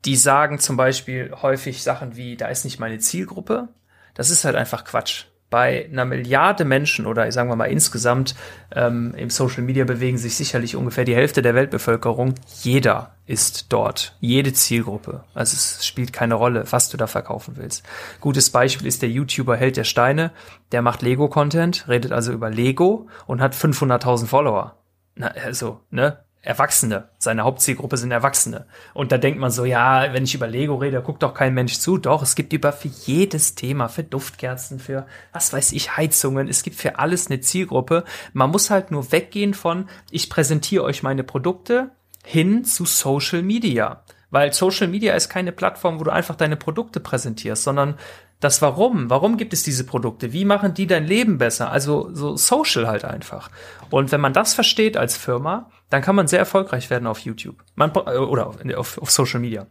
die 0.05 0.15
sagen 0.15 0.59
zum 0.59 0.77
Beispiel 0.77 1.33
häufig 1.41 1.83
Sachen 1.83 2.15
wie, 2.15 2.35
da 2.35 2.47
ist 2.47 2.65
nicht 2.65 2.79
meine 2.79 2.99
Zielgruppe. 2.99 3.69
Das 4.13 4.29
ist 4.29 4.45
halt 4.45 4.55
einfach 4.55 4.83
Quatsch. 4.83 5.25
Bei 5.49 5.85
einer 5.91 6.05
Milliarde 6.05 6.63
Menschen 6.63 7.05
oder 7.05 7.29
sagen 7.29 7.49
wir 7.49 7.57
mal 7.57 7.65
insgesamt 7.65 8.35
ähm, 8.73 9.13
im 9.17 9.29
Social 9.29 9.63
Media 9.63 9.83
bewegen 9.83 10.17
sich 10.17 10.35
sicherlich 10.37 10.77
ungefähr 10.77 11.03
die 11.03 11.15
Hälfte 11.15 11.41
der 11.41 11.55
Weltbevölkerung. 11.55 12.35
Jeder 12.61 13.15
ist 13.25 13.65
dort, 13.67 14.15
jede 14.21 14.53
Zielgruppe. 14.53 15.25
Also 15.33 15.55
es 15.55 15.85
spielt 15.85 16.13
keine 16.13 16.35
Rolle, 16.35 16.63
was 16.71 16.89
du 16.89 16.95
da 16.95 17.05
verkaufen 17.05 17.57
willst. 17.57 17.85
Gutes 18.21 18.49
Beispiel 18.49 18.87
ist 18.87 19.01
der 19.01 19.09
YouTuber 19.09 19.57
Held 19.57 19.75
der 19.75 19.83
Steine. 19.83 20.31
Der 20.71 20.81
macht 20.81 21.01
Lego-Content, 21.01 21.85
redet 21.89 22.13
also 22.13 22.31
über 22.31 22.49
Lego 22.49 23.09
und 23.27 23.41
hat 23.41 23.53
500.000 23.53 24.27
Follower. 24.27 24.77
Na, 25.15 25.27
also, 25.27 25.81
ne? 25.89 26.23
Erwachsene. 26.43 27.09
Seine 27.19 27.43
Hauptzielgruppe 27.43 27.97
sind 27.97 28.11
Erwachsene. 28.11 28.65
Und 28.95 29.11
da 29.11 29.19
denkt 29.19 29.39
man 29.39 29.51
so, 29.51 29.63
ja, 29.63 30.11
wenn 30.11 30.23
ich 30.23 30.33
über 30.33 30.47
Lego 30.47 30.75
rede, 30.75 31.01
guckt 31.01 31.21
doch 31.21 31.35
kein 31.35 31.53
Mensch 31.53 31.77
zu. 31.77 31.97
Doch, 31.97 32.23
es 32.23 32.33
gibt 32.33 32.51
über 32.51 32.71
für 32.73 32.87
jedes 32.87 33.53
Thema, 33.53 33.89
für 33.89 34.03
Duftkerzen, 34.03 34.79
für 34.79 35.05
was 35.33 35.53
weiß 35.53 35.71
ich, 35.73 35.97
Heizungen. 35.97 36.47
Es 36.47 36.63
gibt 36.63 36.77
für 36.77 36.97
alles 36.97 37.27
eine 37.27 37.41
Zielgruppe. 37.41 38.05
Man 38.33 38.49
muss 38.49 38.71
halt 38.71 38.89
nur 38.89 39.11
weggehen 39.11 39.53
von, 39.53 39.87
ich 40.09 40.31
präsentiere 40.31 40.83
euch 40.83 41.03
meine 41.03 41.23
Produkte 41.23 41.91
hin 42.23 42.65
zu 42.65 42.85
Social 42.85 43.43
Media. 43.43 44.03
Weil 44.31 44.53
Social 44.53 44.87
Media 44.87 45.13
ist 45.13 45.29
keine 45.29 45.51
Plattform, 45.51 45.99
wo 45.99 46.05
du 46.05 46.11
einfach 46.11 46.35
deine 46.35 46.55
Produkte 46.55 46.99
präsentierst, 46.99 47.63
sondern 47.63 47.95
das 48.39 48.61
Warum. 48.63 49.09
Warum 49.09 49.37
gibt 49.37 49.53
es 49.53 49.61
diese 49.61 49.83
Produkte? 49.85 50.33
Wie 50.33 50.45
machen 50.45 50.73
die 50.73 50.87
dein 50.87 51.05
Leben 51.05 51.37
besser? 51.37 51.71
Also 51.71 52.09
so 52.13 52.35
Social 52.35 52.87
halt 52.87 53.05
einfach. 53.05 53.51
Und 53.91 54.11
wenn 54.11 54.21
man 54.21 54.33
das 54.33 54.55
versteht 54.55 54.97
als 54.97 55.15
Firma, 55.15 55.69
dann 55.91 56.01
kann 56.01 56.15
man 56.15 56.27
sehr 56.27 56.39
erfolgreich 56.39 56.89
werden 56.89 57.05
auf 57.05 57.19
YouTube. 57.19 57.63
Man, 57.75 57.91
äh, 57.91 58.17
oder 58.17 58.47
auf, 58.47 58.57
auf, 58.75 58.97
auf 58.97 59.11
Social 59.11 59.39
Media. 59.39 59.67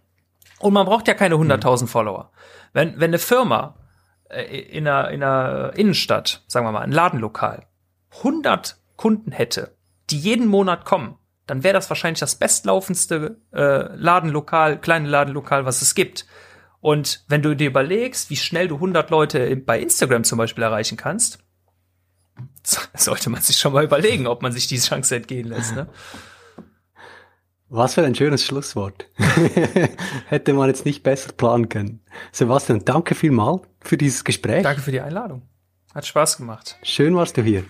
Und 0.61 0.75
man 0.75 0.87
braucht 0.87 1.09
ja 1.09 1.15
keine 1.15 1.35
100.000 1.35 1.83
mhm. 1.83 1.89
Follower. 1.89 2.31
Wenn, 2.73 3.01
wenn 3.01 3.11
eine 3.11 3.19
Firma 3.19 3.77
äh, 4.29 4.45
in 4.45 4.87
einer, 4.87 5.11
in 5.11 5.23
einer 5.23 5.73
Innenstadt, 5.75 6.45
sagen 6.47 6.67
wir 6.67 6.73
mal, 6.73 6.83
ein 6.83 6.93
Ladenlokal, 6.93 7.67
100 8.19 8.77
Kunden 8.97 9.33
hätte, 9.33 9.75
die 10.11 10.19
jeden 10.19 10.47
Monat 10.47 10.85
kommen, 10.85 11.17
dann 11.47 11.65
wäre 11.65 11.75
das 11.75 11.89
wahrscheinlich 11.89 12.21
das 12.21 12.37
bestlaufendste 12.37 13.39
äh, 13.53 13.97
Ladenlokal, 13.97 14.79
kleine 14.79 15.09
Ladenlokal, 15.09 15.65
was 15.65 15.81
es 15.81 15.95
gibt. 15.95 16.27
Und 16.81 17.25
wenn 17.29 17.43
du 17.43 17.57
dir 17.57 17.69
überlegst, 17.69 18.29
wie 18.29 18.37
schnell 18.37 18.69
du 18.69 18.75
100 18.77 19.11
Leute 19.11 19.57
bei 19.57 19.81
Instagram 19.81 20.25
zum 20.25 20.37
Beispiel 20.37 20.65
erreichen 20.65 20.99
kannst, 20.99 21.39
sollte 22.95 23.31
man 23.31 23.41
sich 23.41 23.59
schon 23.59 23.73
mal 23.73 23.85
überlegen, 23.85 24.27
ob 24.27 24.43
man 24.43 24.53
sich 24.53 24.67
diese 24.67 24.89
Chance 24.89 25.17
entgehen 25.17 25.49
lässt. 25.49 25.75
Ne? 25.75 25.89
Was 27.69 27.95
für 27.95 28.05
ein 28.05 28.15
schönes 28.15 28.45
Schlusswort. 28.45 29.09
Hätte 30.27 30.53
man 30.55 30.69
jetzt 30.69 30.85
nicht 30.85 31.03
besser 31.05 31.33
planen 31.33 31.69
können. 31.69 32.03
Sebastian, 32.33 32.85
danke 32.85 33.15
vielmal 33.15 33.61
für 33.81 33.97
dieses 33.97 34.25
Gespräch. 34.25 34.65
Danke 34.65 34.83
für 34.83 34.91
die 34.91 35.01
Einladung. 35.01 35.43
Hat 35.95 36.07
Spaß 36.07 36.37
gemacht. 36.39 36.77
Schön 36.83 37.15
warst 37.15 37.37
du 37.37 37.43
hier. 37.43 37.65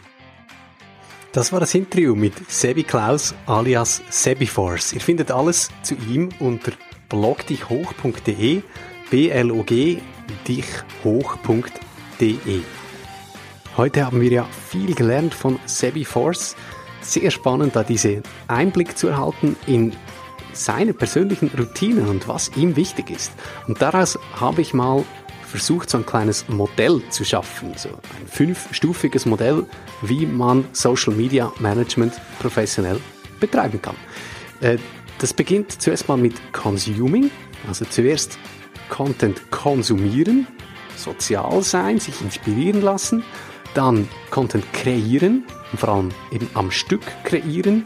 Das 1.32 1.52
war 1.52 1.60
das 1.60 1.74
Interview 1.74 2.14
mit 2.14 2.50
Sebi 2.50 2.82
Klaus 2.82 3.34
alias 3.46 4.02
Sebiforce. 4.10 4.94
Ihr 4.94 5.00
findet 5.00 5.30
alles 5.30 5.68
zu 5.82 5.94
ihm 5.94 6.30
unter 6.40 6.72
blogdichhoch.de 7.08 8.62
blog 9.10 9.66
dichhoch.de. 10.48 11.40
Heute 13.80 14.04
haben 14.04 14.20
wir 14.20 14.30
ja 14.30 14.44
viel 14.68 14.94
gelernt 14.94 15.32
von 15.32 15.58
Sebi 15.64 16.04
Force. 16.04 16.54
Sehr 17.00 17.30
spannend, 17.30 17.74
da 17.74 17.82
diese 17.82 18.22
Einblick 18.46 18.98
zu 18.98 19.08
erhalten 19.08 19.56
in 19.66 19.94
seine 20.52 20.92
persönlichen 20.92 21.50
Routinen 21.58 22.06
und 22.06 22.28
was 22.28 22.54
ihm 22.58 22.76
wichtig 22.76 23.08
ist. 23.08 23.32
Und 23.68 23.80
daraus 23.80 24.18
habe 24.38 24.60
ich 24.60 24.74
mal 24.74 25.02
versucht, 25.48 25.88
so 25.88 25.96
ein 25.96 26.04
kleines 26.04 26.46
Modell 26.50 27.00
zu 27.08 27.24
schaffen, 27.24 27.72
so 27.74 27.88
ein 27.88 28.26
fünfstufiges 28.26 29.24
Modell, 29.24 29.64
wie 30.02 30.26
man 30.26 30.66
Social 30.72 31.14
Media 31.14 31.50
Management 31.58 32.12
professionell 32.38 33.00
betreiben 33.40 33.80
kann. 33.80 33.96
Äh, 34.60 34.76
das 35.20 35.32
beginnt 35.32 35.80
zuerst 35.80 36.06
mal 36.06 36.18
mit 36.18 36.34
Consuming, 36.52 37.30
also 37.66 37.86
zuerst 37.86 38.38
Content 38.90 39.50
konsumieren, 39.50 40.46
sozial 40.96 41.62
sein, 41.62 41.98
sich 41.98 42.20
inspirieren 42.20 42.82
lassen, 42.82 43.24
dann 43.74 44.08
Content 44.30 44.70
kreieren, 44.72 45.44
vor 45.76 45.88
allem 45.90 46.08
eben 46.32 46.48
am 46.54 46.70
Stück 46.70 47.02
kreieren, 47.24 47.84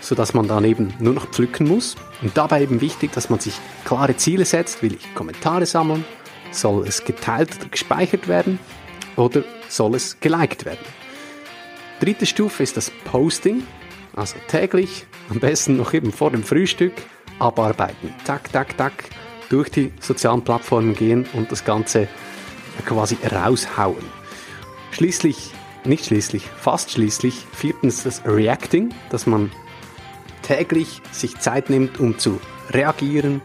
so 0.00 0.14
dass 0.14 0.34
man 0.34 0.48
dann 0.48 0.64
eben 0.64 0.94
nur 0.98 1.14
noch 1.14 1.26
pflücken 1.26 1.68
muss. 1.68 1.96
Und 2.22 2.36
dabei 2.36 2.62
eben 2.62 2.80
wichtig, 2.80 3.12
dass 3.12 3.30
man 3.30 3.40
sich 3.40 3.54
klare 3.84 4.16
Ziele 4.16 4.44
setzt. 4.44 4.82
Will 4.82 4.94
ich 4.94 5.14
Kommentare 5.14 5.66
sammeln? 5.66 6.04
Soll 6.50 6.86
es 6.86 7.04
geteilt 7.04 7.56
oder 7.60 7.68
gespeichert 7.68 8.28
werden? 8.28 8.58
Oder 9.16 9.44
soll 9.68 9.94
es 9.94 10.18
geliked 10.20 10.64
werden? 10.64 10.84
Dritte 12.00 12.26
Stufe 12.26 12.62
ist 12.62 12.76
das 12.76 12.92
Posting, 13.04 13.64
also 14.14 14.36
täglich, 14.46 15.06
am 15.30 15.40
besten 15.40 15.76
noch 15.76 15.92
eben 15.92 16.12
vor 16.12 16.30
dem 16.30 16.44
Frühstück, 16.44 16.92
abarbeiten. 17.40 18.14
Tak, 18.24 18.52
tak, 18.52 18.76
tak, 18.76 18.92
durch 19.48 19.68
die 19.68 19.92
sozialen 20.00 20.42
Plattformen 20.42 20.94
gehen 20.94 21.26
und 21.32 21.50
das 21.50 21.64
Ganze 21.64 22.08
quasi 22.86 23.16
raushauen. 23.30 24.17
Schließlich, 24.90 25.52
nicht 25.84 26.06
schließlich, 26.06 26.44
fast 26.44 26.90
schließlich, 26.90 27.46
viertens 27.52 28.02
das 28.02 28.22
Reacting, 28.24 28.94
dass 29.10 29.26
man 29.26 29.50
täglich 30.42 31.02
sich 31.12 31.38
Zeit 31.38 31.70
nimmt, 31.70 32.00
um 32.00 32.18
zu 32.18 32.40
reagieren, 32.70 33.40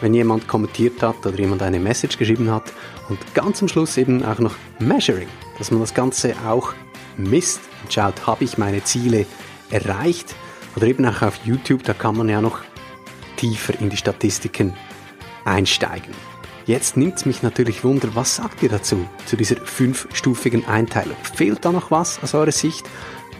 wenn 0.00 0.14
jemand 0.14 0.48
kommentiert 0.48 1.02
hat 1.02 1.24
oder 1.26 1.38
jemand 1.38 1.62
eine 1.62 1.80
Message 1.80 2.18
geschrieben 2.18 2.50
hat. 2.50 2.72
Und 3.08 3.18
ganz 3.34 3.62
am 3.62 3.68
Schluss 3.68 3.96
eben 3.96 4.24
auch 4.24 4.38
noch 4.38 4.54
Measuring, 4.78 5.28
dass 5.58 5.70
man 5.70 5.80
das 5.80 5.94
Ganze 5.94 6.34
auch 6.46 6.74
misst 7.16 7.60
und 7.82 7.92
schaut, 7.92 8.26
habe 8.26 8.44
ich 8.44 8.58
meine 8.58 8.82
Ziele 8.84 9.26
erreicht? 9.70 10.34
Oder 10.76 10.86
eben 10.86 11.04
auch 11.06 11.22
auf 11.22 11.40
YouTube, 11.44 11.82
da 11.82 11.94
kann 11.94 12.16
man 12.16 12.28
ja 12.28 12.40
noch 12.40 12.60
tiefer 13.36 13.80
in 13.80 13.90
die 13.90 13.96
Statistiken 13.96 14.74
einsteigen. 15.44 16.12
Jetzt 16.68 16.98
nimmt 16.98 17.16
es 17.16 17.24
mich 17.24 17.42
natürlich 17.42 17.82
Wunder, 17.82 18.10
was 18.12 18.36
sagt 18.36 18.62
ihr 18.62 18.68
dazu, 18.68 19.08
zu 19.24 19.38
dieser 19.38 19.56
fünfstufigen 19.56 20.66
Einteilung? 20.66 21.16
Fehlt 21.22 21.64
da 21.64 21.72
noch 21.72 21.90
was 21.90 22.22
aus 22.22 22.34
eurer 22.34 22.52
Sicht? 22.52 22.84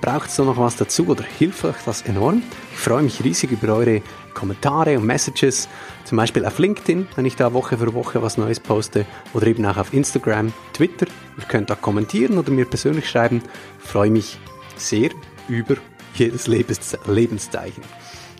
Braucht 0.00 0.30
es 0.30 0.36
da 0.36 0.44
noch 0.44 0.56
was 0.56 0.76
dazu 0.76 1.08
oder 1.08 1.24
hilft 1.24 1.62
euch 1.66 1.76
das 1.84 2.00
enorm? 2.00 2.42
Ich 2.72 2.78
freue 2.78 3.02
mich 3.02 3.22
riesig 3.22 3.50
über 3.50 3.74
eure 3.74 4.00
Kommentare 4.32 4.96
und 4.96 5.04
Messages, 5.04 5.68
zum 6.04 6.16
Beispiel 6.16 6.46
auf 6.46 6.58
LinkedIn, 6.58 7.06
wenn 7.16 7.26
ich 7.26 7.36
da 7.36 7.52
Woche 7.52 7.76
für 7.76 7.92
Woche 7.92 8.22
was 8.22 8.38
Neues 8.38 8.60
poste 8.60 9.04
oder 9.34 9.46
eben 9.46 9.66
auch 9.66 9.76
auf 9.76 9.92
Instagram, 9.92 10.50
Twitter. 10.72 11.06
Ihr 11.36 11.44
könnt 11.44 11.68
da 11.68 11.74
kommentieren 11.74 12.38
oder 12.38 12.50
mir 12.50 12.64
persönlich 12.64 13.10
schreiben. 13.10 13.42
Ich 13.84 13.90
freue 13.90 14.10
mich 14.10 14.38
sehr 14.78 15.10
über 15.48 15.76
jedes 16.14 16.46
Lebens 16.46 16.96
Lebenszeichen. 17.06 17.82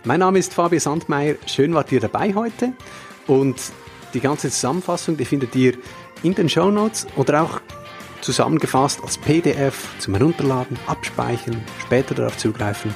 Mein 0.04 0.20
Name 0.20 0.38
ist 0.38 0.54
Fabio 0.54 0.80
Sandmeier. 0.80 1.34
Schön 1.44 1.74
wart 1.74 1.92
ihr 1.92 2.00
dabei 2.00 2.34
heute. 2.34 2.72
Und 3.26 3.56
die 4.14 4.20
ganze 4.20 4.50
Zusammenfassung, 4.50 5.16
die 5.16 5.24
findet 5.24 5.54
ihr 5.54 5.74
in 6.22 6.34
den 6.34 6.48
Show 6.48 6.70
Notes 6.70 7.06
oder 7.16 7.42
auch 7.42 7.60
zusammengefasst 8.20 9.00
als 9.02 9.18
PDF 9.18 9.88
zum 9.98 10.14
Herunterladen, 10.14 10.78
abspeichern, 10.86 11.62
später 11.80 12.14
darauf 12.14 12.36
zugreifen 12.36 12.94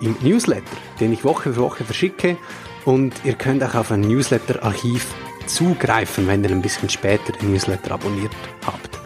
im 0.00 0.16
Newsletter, 0.22 0.64
den 1.00 1.12
ich 1.12 1.24
Woche 1.24 1.52
für 1.52 1.60
Woche 1.60 1.84
verschicke. 1.84 2.36
Und 2.84 3.14
ihr 3.24 3.34
könnt 3.34 3.62
auch 3.62 3.76
auf 3.76 3.92
ein 3.92 4.00
Newsletter-Archiv 4.00 5.06
zugreifen, 5.46 6.26
wenn 6.26 6.42
ihr 6.42 6.50
ein 6.50 6.62
bisschen 6.62 6.88
später 6.88 7.32
den 7.32 7.52
Newsletter 7.52 7.92
abonniert 7.92 8.32
habt. 8.66 8.98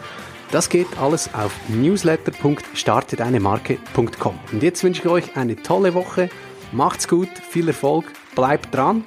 Das 0.51 0.69
geht 0.69 0.87
alles 0.97 1.29
auf 1.33 1.53
newsletter.starteteinemarke.com. 1.67 4.39
Und 4.51 4.63
jetzt 4.63 4.83
wünsche 4.83 5.01
ich 5.01 5.07
euch 5.07 5.35
eine 5.35 5.57
tolle 5.57 5.93
Woche. 5.93 6.29
Macht's 6.71 7.07
gut, 7.07 7.29
viel 7.49 7.67
Erfolg, 7.67 8.05
bleibt 8.33 8.73
dran 8.73 9.03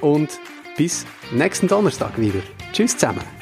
und 0.00 0.38
bis 0.76 1.06
nächsten 1.32 1.68
Donnerstag 1.68 2.18
wieder. 2.18 2.40
Tschüss 2.72 2.96
zusammen. 2.96 3.33